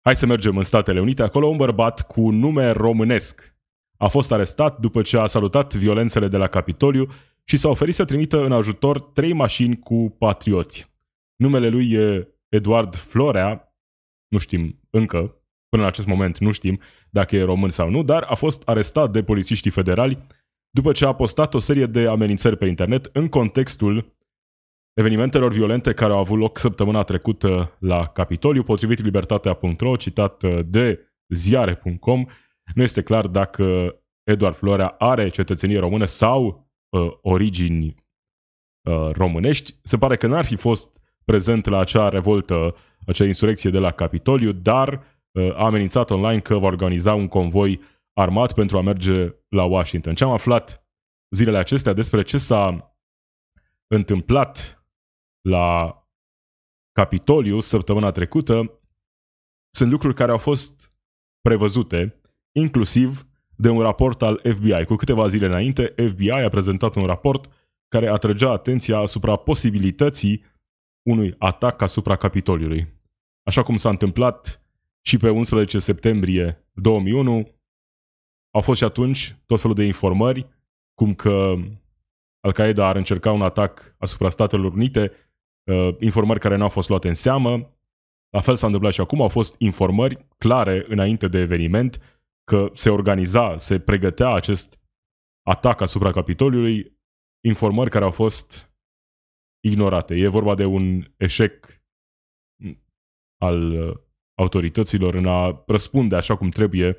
Hai 0.02 0.16
să 0.16 0.26
mergem 0.26 0.58
în 0.58 0.64
Statele 0.64 1.00
Unite. 1.00 1.24
Acolo 1.24 1.48
un 1.48 1.58
bărbat 1.58 2.08
cu 2.08 2.30
nume 2.30 2.72
românesc 2.72 3.58
a 3.98 4.08
fost 4.08 4.32
arestat 4.32 4.80
după 4.80 5.02
ce 5.02 5.18
a 5.18 5.26
salutat 5.26 5.76
violențele 5.76 6.28
de 6.28 6.38
la 6.38 6.48
Capitoliu 6.48 7.12
și 7.44 7.58
s-a 7.58 7.70
oferit 7.70 7.94
să 7.94 8.06
trimită 8.06 8.44
în 8.44 8.52
ajutor 8.52 9.02
trei 9.02 9.34
mașini 9.34 9.80
cu 9.80 10.16
patrioți. 10.18 10.94
Numele 11.36 11.70
lui 11.70 11.92
e 11.92 12.34
Eduard 12.50 12.96
Florea, 12.96 13.76
nu 14.28 14.38
știm 14.38 14.80
încă, 14.90 15.39
până 15.70 15.82
în 15.82 15.88
acest 15.88 16.08
moment 16.08 16.38
nu 16.38 16.52
știm 16.52 16.80
dacă 17.10 17.36
e 17.36 17.44
român 17.44 17.70
sau 17.70 17.90
nu, 17.90 18.04
dar 18.04 18.24
a 18.24 18.36
fost 18.36 18.68
arestat 18.70 19.12
de 19.12 19.24
polițiștii 19.24 19.72
federali 19.72 20.18
după 20.70 20.92
ce 20.92 21.06
a 21.06 21.14
postat 21.14 21.54
o 21.54 21.60
serie 21.60 21.86
de 21.86 22.08
amenințări 22.08 22.58
pe 22.58 22.66
internet 22.66 23.10
în 23.14 23.28
contextul 23.28 24.18
evenimentelor 24.94 25.52
violente 25.52 25.94
care 25.94 26.14
au 26.14 26.20
avut 26.20 26.38
loc 26.38 26.58
săptămâna 26.58 27.04
trecută 27.04 27.78
la 27.80 28.08
Capitoliu, 28.08 28.64
potrivit 28.64 29.04
libertatea.ro, 29.04 29.96
citat 29.96 30.44
de 30.66 31.00
ziare.com, 31.28 32.26
nu 32.76 32.84
este 32.84 33.02
clar 33.02 33.28
dacă 33.28 33.96
Eduard 34.24 34.56
Florea 34.56 34.88
are 34.88 35.30
cetățenie 35.30 35.80
română 35.80 36.06
sau 36.06 36.70
uh, 36.90 37.12
origini 37.22 37.96
uh, 38.90 39.10
românești. 39.12 39.74
Se 39.84 39.98
pare 39.98 40.16
că 40.16 40.28
n-ar 40.28 40.46
fi 40.46 40.56
fost 40.56 41.02
prezent 41.26 41.66
la 41.66 41.80
acea 41.80 42.10
revoltă, 42.10 42.76
acea 43.06 43.26
insurecție 43.26 43.70
de 43.70 43.80
la 43.80 43.92
Capitoliu, 43.92 44.52
dar 44.52 44.94
uh, 44.94 45.00
a 45.34 45.66
amenințat 45.66 46.10
online 46.10 46.40
că 46.40 46.58
va 46.58 46.68
organiza 46.68 47.14
un 47.14 47.28
convoi 47.28 47.82
armat 48.14 48.54
pentru 48.54 48.78
a 48.78 48.82
merge 48.82 49.36
la 49.50 49.64
Washington. 49.64 50.16
Ce 50.16 50.24
am 50.24 50.32
aflat 50.32 50.88
zilele 51.36 51.58
acestea 51.58 51.94
despre 51.94 52.22
ce 52.22 52.38
s-a 52.38 52.94
întâmplat 53.88 54.84
la 55.50 55.94
Capitoliu 56.92 57.60
săptămâna 57.60 58.12
trecută 58.12 58.80
sunt 59.76 59.92
lucruri 59.92 60.16
care 60.16 60.32
au 60.32 60.38
fost 60.38 60.94
prevăzute, 61.42 62.22
inclusiv 62.52 63.28
de 63.56 63.70
un 63.70 63.80
raport 63.80 64.22
al 64.22 64.40
FBI. 64.54 64.86
Cu 64.86 64.96
câteva 64.96 65.28
zile 65.28 65.46
înainte, 65.46 65.94
FBI 66.10 66.32
a 66.32 66.50
prezentat 66.50 66.96
un 66.96 67.06
raport 67.06 67.52
care 67.88 68.08
atrăgea 68.08 68.52
atenția 68.52 68.98
asupra 68.98 69.36
posibilității 69.36 70.44
unui 71.10 71.36
atac 71.38 71.82
asupra 71.82 72.16
Capitoliului. 72.16 72.88
Așa 73.44 73.64
cum 73.64 73.76
s-a 73.78 73.90
întâmplat 73.90 74.64
și 75.10 75.18
pe 75.18 75.30
11 75.30 75.80
septembrie 75.80 76.70
2001, 76.74 77.48
au 78.56 78.62
fost 78.62 78.78
și 78.78 78.84
atunci 78.84 79.38
tot 79.46 79.60
felul 79.60 79.76
de 79.76 79.84
informări, 79.84 80.48
cum 80.94 81.16
că 81.16 81.56
Al-Qaeda 82.44 82.88
ar 82.88 82.96
încerca 82.96 83.32
un 83.32 83.42
atac 83.42 83.96
asupra 83.98 84.30
Statelor 84.30 84.74
Unite, 84.74 85.12
uh, 85.72 85.96
informări 86.00 86.40
care 86.40 86.56
nu 86.56 86.64
au 86.64 86.70
fost 86.70 86.90
luate 86.90 87.08
în 87.08 87.14
seamă. 87.14 87.52
La 88.30 88.42
fel 88.42 88.56
s-a 88.56 88.66
întâmplat 88.66 88.94
și 88.94 89.02
acum, 89.02 89.22
au 89.22 89.28
fost 89.28 89.56
informări 89.60 90.28
clare 90.38 90.86
înainte 90.88 91.28
de 91.28 91.40
eveniment 91.40 92.22
că 92.44 92.70
se 92.74 92.90
organiza, 92.90 93.58
se 93.58 93.80
pregătea 93.80 94.30
acest 94.30 94.80
atac 95.48 95.82
asupra 95.82 96.12
Capitoliului, 96.12 96.98
informări 97.46 97.90
care 97.90 98.06
au 98.06 98.12
fost 98.12 98.74
ignorate. 99.60 100.16
E 100.16 100.28
vorba 100.28 100.56
de 100.56 100.66
un 100.66 101.14
eșec 101.18 101.84
al 103.42 103.72
uh, 103.72 104.08
autorităților 104.40 105.14
în 105.14 105.26
a 105.26 105.64
răspunde 105.68 106.16
așa 106.16 106.38
cum 106.38 106.50
trebuie 106.50 106.98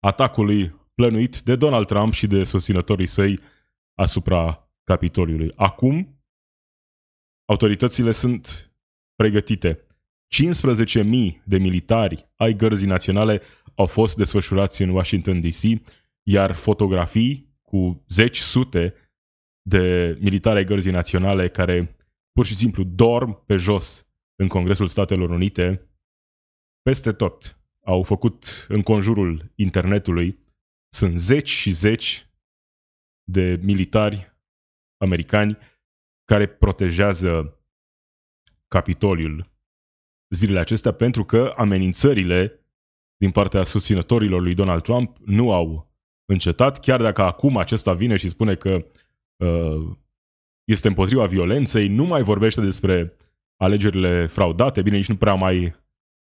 atacului 0.00 0.74
plănuit 0.94 1.40
de 1.40 1.56
Donald 1.56 1.86
Trump 1.86 2.12
și 2.12 2.26
de 2.26 2.44
susținătorii 2.44 3.06
săi 3.06 3.38
asupra 3.94 4.68
Capitoliului. 4.84 5.52
Acum, 5.56 6.22
autoritățile 7.44 8.12
sunt 8.12 8.72
pregătite. 9.14 9.86
15.000 10.96 11.04
de 11.44 11.58
militari 11.58 12.28
ai 12.36 12.54
gărzii 12.54 12.86
naționale 12.86 13.42
au 13.74 13.86
fost 13.86 14.16
desfășurați 14.16 14.82
în 14.82 14.88
Washington 14.88 15.40
DC, 15.40 15.62
iar 16.22 16.52
fotografii 16.52 17.58
cu 17.62 18.04
zeci 18.08 18.38
sute 18.38 18.94
de 19.62 20.16
militari 20.20 20.56
ai 20.56 20.64
gărzii 20.64 20.92
naționale 20.92 21.48
care 21.48 21.96
pur 22.32 22.46
și 22.46 22.56
simplu 22.56 22.82
dorm 22.82 23.44
pe 23.46 23.56
jos 23.56 24.08
în 24.36 24.48
Congresul 24.48 24.86
Statelor 24.86 25.30
Unite, 25.30 25.93
peste 26.84 27.12
tot 27.12 27.58
au 27.84 28.02
făcut 28.02 28.66
în 28.68 28.82
conjurul 28.82 29.52
internetului. 29.54 30.38
Sunt 30.88 31.18
zeci 31.18 31.48
și 31.48 31.70
zeci 31.70 32.28
de 33.24 33.58
militari 33.62 34.36
americani 34.96 35.58
care 36.24 36.46
protejează 36.46 37.58
Capitoliul 38.68 39.52
zilele 40.34 40.60
acestea 40.60 40.92
pentru 40.92 41.24
că 41.24 41.52
amenințările 41.56 42.64
din 43.16 43.30
partea 43.30 43.62
susținătorilor 43.62 44.40
lui 44.40 44.54
Donald 44.54 44.82
Trump 44.82 45.16
nu 45.24 45.52
au 45.52 45.92
încetat, 46.24 46.80
chiar 46.80 47.02
dacă 47.02 47.22
acum 47.22 47.56
acesta 47.56 47.92
vine 47.94 48.16
și 48.16 48.28
spune 48.28 48.54
că 48.54 48.84
uh, 49.36 49.96
este 50.64 50.88
împotriva 50.88 51.26
violenței, 51.26 51.88
nu 51.88 52.04
mai 52.04 52.22
vorbește 52.22 52.60
despre 52.60 53.16
alegerile 53.56 54.26
fraudate, 54.26 54.82
bine, 54.82 54.96
nici 54.96 55.08
nu 55.08 55.16
prea 55.16 55.34
mai 55.34 55.83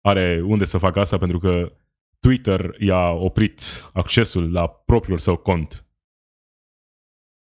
are 0.07 0.43
unde 0.43 0.64
să 0.64 0.79
facă 0.79 1.01
asta 1.01 1.19
pentru 1.19 1.38
că 1.38 1.77
Twitter 2.21 2.75
i-a 2.79 3.11
oprit 3.11 3.61
accesul 3.93 4.53
la 4.53 4.69
propriul 4.69 5.19
său 5.19 5.37
cont. 5.37 5.87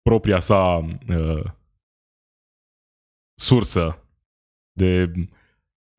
Propria 0.01 0.39
sa 0.39 0.77
uh, 1.09 1.43
sursă 3.39 4.09
de 4.71 5.11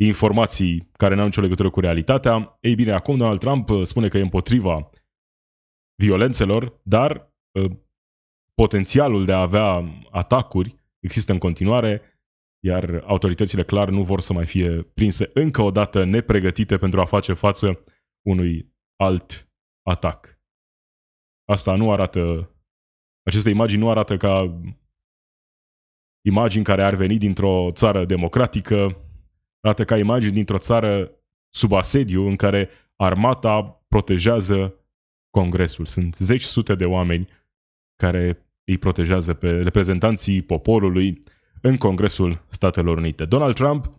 informații 0.00 0.90
care 0.92 1.14
n-au 1.14 1.24
nicio 1.24 1.40
legătură 1.40 1.70
cu 1.70 1.80
realitatea. 1.80 2.58
Ei 2.60 2.74
bine, 2.74 2.92
acum 2.92 3.16
Donald 3.16 3.38
Trump 3.38 3.70
uh, 3.70 3.82
spune 3.82 4.08
că 4.08 4.18
e 4.18 4.22
împotriva 4.22 4.90
violențelor, 6.02 6.80
dar 6.82 7.32
uh, 7.52 7.76
potențialul 8.54 9.24
de 9.24 9.32
a 9.32 9.40
avea 9.40 9.84
atacuri 10.10 10.76
există 10.98 11.32
în 11.32 11.38
continuare, 11.38 12.15
iar 12.66 13.02
autoritățile 13.04 13.64
clar 13.64 13.88
nu 13.88 14.02
vor 14.02 14.20
să 14.20 14.32
mai 14.32 14.46
fie 14.46 14.82
prinse 14.82 15.30
încă 15.34 15.62
o 15.62 15.70
dată 15.70 16.04
nepregătite 16.04 16.76
pentru 16.76 17.00
a 17.00 17.04
face 17.04 17.32
față 17.32 17.80
unui 18.26 18.74
alt 18.96 19.50
atac. 19.82 20.40
Asta 21.48 21.76
nu 21.76 21.92
arată, 21.92 22.50
aceste 23.26 23.50
imagini 23.50 23.80
nu 23.80 23.90
arată 23.90 24.16
ca 24.16 24.60
imagini 26.24 26.64
care 26.64 26.82
ar 26.82 26.94
veni 26.94 27.18
dintr-o 27.18 27.70
țară 27.72 28.04
democratică, 28.04 29.04
arată 29.60 29.84
ca 29.84 29.98
imagini 29.98 30.32
dintr-o 30.32 30.58
țară 30.58 31.10
sub 31.54 31.72
asediu 31.72 32.26
în 32.26 32.36
care 32.36 32.68
armata 32.96 33.84
protejează 33.88 34.74
Congresul. 35.30 35.84
Sunt 35.84 36.14
zeci 36.14 36.42
sute 36.42 36.74
de 36.74 36.84
oameni 36.84 37.28
care 37.96 38.50
îi 38.64 38.78
protejează 38.78 39.34
pe 39.34 39.62
reprezentanții 39.62 40.42
poporului 40.42 41.22
în 41.66 41.76
Congresul 41.76 42.44
Statelor 42.46 42.96
Unite. 42.96 43.24
Donald 43.24 43.54
Trump 43.54 43.90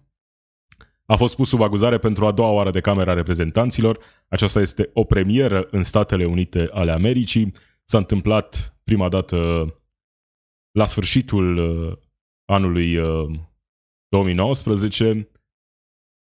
a 1.06 1.16
fost 1.16 1.36
pus 1.36 1.50
sub 1.50 1.62
acuzare 1.62 1.98
pentru 1.98 2.26
a 2.26 2.32
doua 2.32 2.50
oară 2.50 2.70
de 2.70 2.82
Camera 2.82 3.14
Reprezentanților. 3.14 4.00
Aceasta 4.28 4.60
este 4.60 4.90
o 4.94 5.04
premieră 5.04 5.68
în 5.72 5.84
Statele 5.84 6.26
Unite 6.26 6.68
ale 6.72 6.92
Americii. 6.92 7.54
S-a 7.84 7.98
întâmplat 7.98 8.78
prima 8.84 9.10
dată 9.10 9.38
la 10.72 10.86
sfârșitul 10.86 11.58
uh, 11.58 11.98
anului 12.46 12.96
2019 14.08 15.10
uh, 15.10 15.26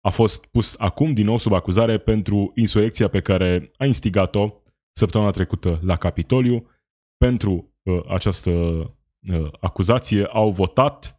a 0.02 0.10
fost 0.10 0.46
pus 0.46 0.76
acum 0.78 1.14
din 1.14 1.26
nou 1.26 1.38
sub 1.38 1.54
acuzare 1.54 1.98
pentru 1.98 2.52
insurecția 2.56 3.08
pe 3.08 3.22
care 3.22 3.72
a 3.78 3.86
instigat-o 3.86 4.56
săptămâna 4.92 5.32
trecută 5.32 5.80
la 5.84 5.96
Capitoliu. 5.96 6.70
Pentru 7.18 7.74
uh, 7.84 8.02
această 8.08 8.52
uh, 8.52 9.52
acuzație 9.60 10.26
au 10.26 10.52
votat 10.52 11.15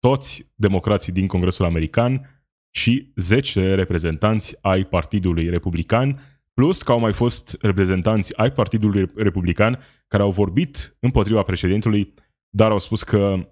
toți 0.00 0.52
democrații 0.54 1.12
din 1.12 1.26
Congresul 1.26 1.64
American 1.64 2.42
și 2.70 3.12
10 3.16 3.74
reprezentanți 3.74 4.56
ai 4.60 4.84
Partidului 4.84 5.48
Republican, 5.48 6.20
plus 6.54 6.82
că 6.82 6.92
au 6.92 6.98
mai 6.98 7.12
fost 7.12 7.56
reprezentanți 7.60 8.38
ai 8.38 8.52
Partidului 8.52 9.10
Republican 9.16 9.78
care 10.06 10.22
au 10.22 10.30
vorbit 10.30 10.96
împotriva 11.00 11.42
președintelui, 11.42 12.14
dar 12.48 12.70
au 12.70 12.78
spus 12.78 13.02
că 13.02 13.48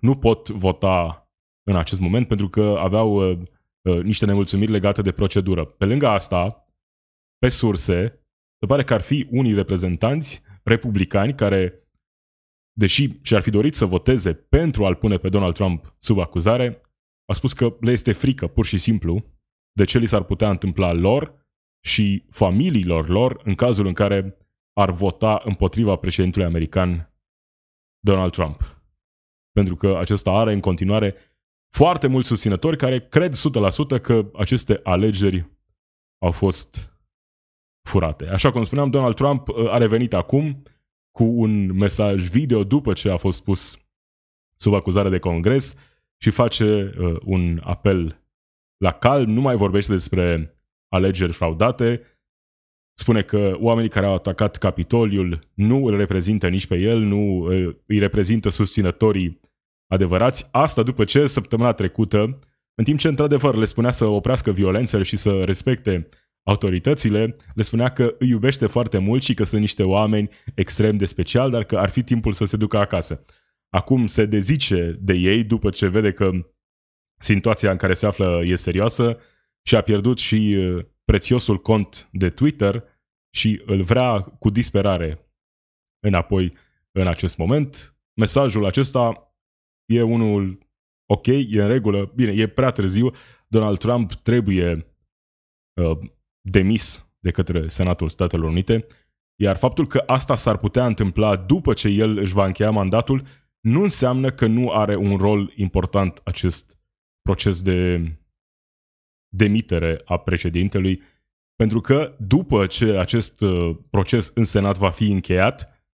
nu 0.00 0.16
pot 0.16 0.48
vota 0.48 1.30
în 1.62 1.76
acest 1.76 2.00
moment 2.00 2.28
pentru 2.28 2.48
că 2.48 2.76
aveau 2.78 3.30
uh, 3.30 3.38
Uh, 3.86 4.02
niște 4.02 4.26
nemulțumiri 4.26 4.70
legate 4.70 5.02
de 5.02 5.12
procedură. 5.12 5.64
Pe 5.64 5.84
lângă 5.84 6.08
asta, 6.08 6.64
pe 7.38 7.48
surse, 7.48 8.26
se 8.58 8.66
pare 8.66 8.84
că 8.84 8.94
ar 8.94 9.00
fi 9.00 9.26
unii 9.30 9.54
reprezentanți 9.54 10.42
republicani 10.62 11.34
care, 11.34 11.85
deși 12.78 13.20
și-ar 13.22 13.42
fi 13.42 13.50
dorit 13.50 13.74
să 13.74 13.84
voteze 13.84 14.34
pentru 14.34 14.84
a-l 14.84 14.94
pune 14.94 15.16
pe 15.16 15.28
Donald 15.28 15.54
Trump 15.54 15.94
sub 15.98 16.18
acuzare, 16.18 16.80
a 17.24 17.32
spus 17.32 17.52
că 17.52 17.76
le 17.80 17.92
este 17.92 18.12
frică, 18.12 18.46
pur 18.46 18.64
și 18.64 18.78
simplu, 18.78 19.24
de 19.72 19.84
ce 19.84 19.98
li 19.98 20.06
s-ar 20.06 20.22
putea 20.22 20.50
întâmpla 20.50 20.92
lor 20.92 21.46
și 21.86 22.24
familiilor 22.30 23.08
lor 23.08 23.40
în 23.44 23.54
cazul 23.54 23.86
în 23.86 23.92
care 23.92 24.36
ar 24.72 24.90
vota 24.90 25.42
împotriva 25.44 25.96
președintelui 25.96 26.46
american 26.46 27.14
Donald 28.04 28.32
Trump. 28.32 28.80
Pentru 29.52 29.76
că 29.76 29.96
acesta 29.96 30.30
are 30.30 30.52
în 30.52 30.60
continuare 30.60 31.14
foarte 31.74 32.06
mulți 32.06 32.28
susținători 32.28 32.76
care 32.76 33.08
cred 33.08 33.34
100% 33.98 34.00
că 34.02 34.30
aceste 34.34 34.80
alegeri 34.82 35.50
au 36.24 36.30
fost 36.30 36.96
furate. 37.88 38.26
Așa 38.28 38.50
cum 38.50 38.64
spuneam, 38.64 38.90
Donald 38.90 39.14
Trump 39.14 39.48
uh, 39.48 39.70
a 39.70 39.76
revenit 39.76 40.14
acum 40.14 40.62
cu 41.16 41.24
un 41.24 41.72
mesaj 41.72 42.28
video 42.28 42.64
după 42.64 42.92
ce 42.92 43.10
a 43.10 43.16
fost 43.16 43.42
pus 43.44 43.78
sub 44.56 44.74
acuzare 44.74 45.08
de 45.08 45.18
Congres 45.18 45.76
și 46.16 46.30
face 46.30 46.94
uh, 46.98 47.16
un 47.24 47.60
apel 47.64 48.22
la 48.76 48.92
calm, 48.92 49.30
nu 49.30 49.40
mai 49.40 49.56
vorbește 49.56 49.92
despre 49.92 50.56
alegeri 50.88 51.32
fraudate, 51.32 52.02
spune 52.92 53.22
că 53.22 53.56
oamenii 53.58 53.90
care 53.90 54.06
au 54.06 54.14
atacat 54.14 54.56
Capitoliul 54.56 55.48
nu 55.54 55.84
îl 55.86 55.96
reprezintă 55.96 56.48
nici 56.48 56.66
pe 56.66 56.76
el, 56.76 56.98
nu 56.98 57.38
uh, 57.38 57.74
îi 57.86 57.98
reprezintă 57.98 58.48
susținătorii 58.48 59.40
adevărați. 59.86 60.48
Asta 60.52 60.82
după 60.82 61.04
ce 61.04 61.26
săptămâna 61.26 61.72
trecută, 61.72 62.38
în 62.74 62.84
timp 62.84 62.98
ce 62.98 63.08
într-adevăr 63.08 63.54
le 63.54 63.64
spunea 63.64 63.90
să 63.90 64.04
oprească 64.04 64.50
violențele 64.50 65.02
și 65.02 65.16
să 65.16 65.44
respecte 65.44 66.06
autoritățile, 66.46 67.36
le 67.54 67.62
spunea 67.62 67.88
că 67.88 68.14
îi 68.18 68.28
iubește 68.28 68.66
foarte 68.66 68.98
mult 68.98 69.22
și 69.22 69.34
că 69.34 69.44
sunt 69.44 69.60
niște 69.60 69.82
oameni 69.82 70.28
extrem 70.54 70.96
de 70.96 71.04
special, 71.04 71.50
dar 71.50 71.64
că 71.64 71.78
ar 71.78 71.88
fi 71.88 72.02
timpul 72.02 72.32
să 72.32 72.44
se 72.44 72.56
ducă 72.56 72.78
acasă. 72.78 73.24
Acum 73.68 74.06
se 74.06 74.24
dezice 74.24 74.98
de 75.00 75.12
ei 75.12 75.44
după 75.44 75.70
ce 75.70 75.88
vede 75.88 76.12
că 76.12 76.30
situația 77.18 77.70
în 77.70 77.76
care 77.76 77.94
se 77.94 78.06
află 78.06 78.42
e 78.44 78.56
serioasă 78.56 79.18
și 79.62 79.76
a 79.76 79.80
pierdut 79.80 80.18
și 80.18 80.54
uh, 80.58 80.84
prețiosul 81.04 81.60
cont 81.60 82.08
de 82.12 82.30
Twitter 82.30 82.84
și 83.34 83.62
îl 83.66 83.82
vrea 83.82 84.20
cu 84.20 84.50
disperare 84.50 85.30
înapoi 86.04 86.56
în 86.92 87.06
acest 87.06 87.36
moment. 87.36 87.96
Mesajul 88.14 88.64
acesta 88.66 89.34
e 89.84 90.02
unul 90.02 90.58
ok, 91.06 91.26
e 91.26 91.62
în 91.62 91.68
regulă, 91.68 92.12
bine, 92.14 92.32
e 92.32 92.46
prea 92.46 92.70
târziu, 92.70 93.12
Donald 93.48 93.78
Trump 93.78 94.12
trebuie 94.14 94.94
uh, 95.80 95.98
demis 96.50 97.08
de 97.18 97.30
către 97.30 97.68
Senatul 97.68 98.08
Statelor 98.08 98.48
Unite, 98.48 98.86
iar 99.40 99.56
faptul 99.56 99.86
că 99.86 100.02
asta 100.06 100.34
s-ar 100.34 100.56
putea 100.56 100.86
întâmpla 100.86 101.36
după 101.36 101.72
ce 101.72 101.88
el 101.88 102.18
își 102.18 102.32
va 102.32 102.46
încheia 102.46 102.70
mandatul, 102.70 103.26
nu 103.60 103.82
înseamnă 103.82 104.30
că 104.30 104.46
nu 104.46 104.70
are 104.70 104.96
un 104.96 105.16
rol 105.16 105.52
important 105.56 106.20
acest 106.24 106.78
proces 107.22 107.62
de 107.62 108.10
demitere 109.28 110.00
a 110.04 110.16
președintelui, 110.16 111.02
pentru 111.54 111.80
că 111.80 112.16
după 112.18 112.66
ce 112.66 112.96
acest 112.96 113.40
uh, 113.40 113.76
proces 113.90 114.32
în 114.34 114.44
Senat 114.44 114.78
va 114.78 114.90
fi 114.90 115.10
încheiat, 115.10 115.86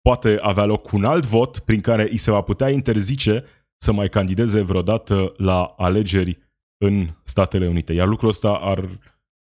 poate 0.00 0.38
avea 0.40 0.64
loc 0.64 0.92
un 0.92 1.04
alt 1.04 1.26
vot 1.26 1.58
prin 1.58 1.80
care 1.80 2.02
îi 2.10 2.16
se 2.16 2.30
va 2.30 2.40
putea 2.40 2.70
interzice 2.70 3.44
să 3.76 3.92
mai 3.92 4.08
candideze 4.08 4.60
vreodată 4.60 5.34
la 5.36 5.64
alegeri 5.64 6.47
în 6.78 7.08
Statele 7.22 7.68
Unite. 7.68 7.92
Iar 7.92 8.06
lucrul 8.06 8.28
ăsta 8.28 8.52
ar 8.52 8.98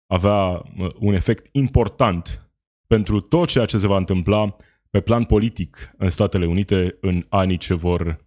avea 0.07 0.63
uh, 0.79 0.95
un 0.99 1.15
efect 1.15 1.49
important 1.53 2.51
pentru 2.87 3.21
tot 3.21 3.49
ceea 3.49 3.65
ce 3.65 3.79
se 3.79 3.87
va 3.87 3.97
întâmpla 3.97 4.57
pe 4.91 5.01
plan 5.01 5.25
politic 5.25 5.95
în 5.97 6.11
Statele 6.11 6.47
Unite 6.47 6.99
în 7.01 7.27
anii 7.29 7.57
ce 7.57 7.75
vor 7.75 8.27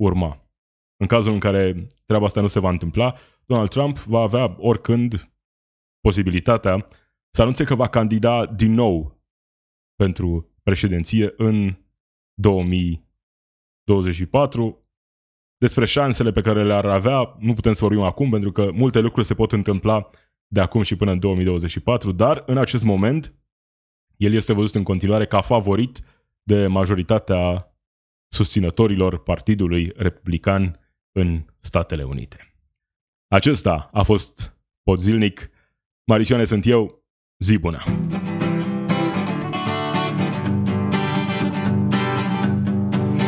urma. 0.00 0.50
În 0.96 1.06
cazul 1.06 1.32
în 1.32 1.38
care 1.38 1.86
treaba 2.04 2.24
asta 2.24 2.40
nu 2.40 2.46
se 2.46 2.60
va 2.60 2.68
întâmpla, 2.68 3.14
Donald 3.46 3.68
Trump 3.68 3.98
va 3.98 4.20
avea 4.20 4.56
oricând 4.58 5.32
posibilitatea 6.00 6.86
să 7.30 7.42
anunțe 7.42 7.64
că 7.64 7.74
va 7.74 7.88
candida 7.88 8.46
din 8.46 8.72
nou 8.72 9.20
pentru 9.94 10.54
președinție 10.62 11.32
în 11.36 11.76
2024 12.40 14.85
despre 15.58 15.84
șansele 15.84 16.32
pe 16.32 16.40
care 16.40 16.64
le-ar 16.64 16.86
avea, 16.86 17.36
nu 17.38 17.54
putem 17.54 17.72
să 17.72 17.84
vorbim 17.84 18.02
acum, 18.02 18.30
pentru 18.30 18.52
că 18.52 18.70
multe 18.72 19.00
lucruri 19.00 19.26
se 19.26 19.34
pot 19.34 19.52
întâmpla 19.52 20.10
de 20.46 20.60
acum 20.60 20.82
și 20.82 20.96
până 20.96 21.10
în 21.10 21.18
2024, 21.18 22.12
dar 22.12 22.42
în 22.46 22.58
acest 22.58 22.84
moment 22.84 23.34
el 24.16 24.32
este 24.32 24.52
văzut 24.52 24.74
în 24.74 24.82
continuare 24.82 25.26
ca 25.26 25.40
favorit 25.40 26.00
de 26.42 26.66
majoritatea 26.66 27.70
susținătorilor 28.28 29.22
Partidului 29.22 29.92
Republican 29.96 30.80
în 31.12 31.44
Statele 31.58 32.02
Unite. 32.02 32.54
Acesta 33.28 33.90
a 33.92 34.02
fost 34.02 34.56
Podzilnic. 34.82 35.50
Marisioane 36.04 36.44
sunt 36.44 36.66
eu. 36.66 37.04
Zi 37.38 37.58
bună! 37.58 37.82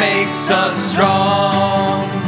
makes 0.00 0.48
us 0.48 0.92
strong. 0.92 2.19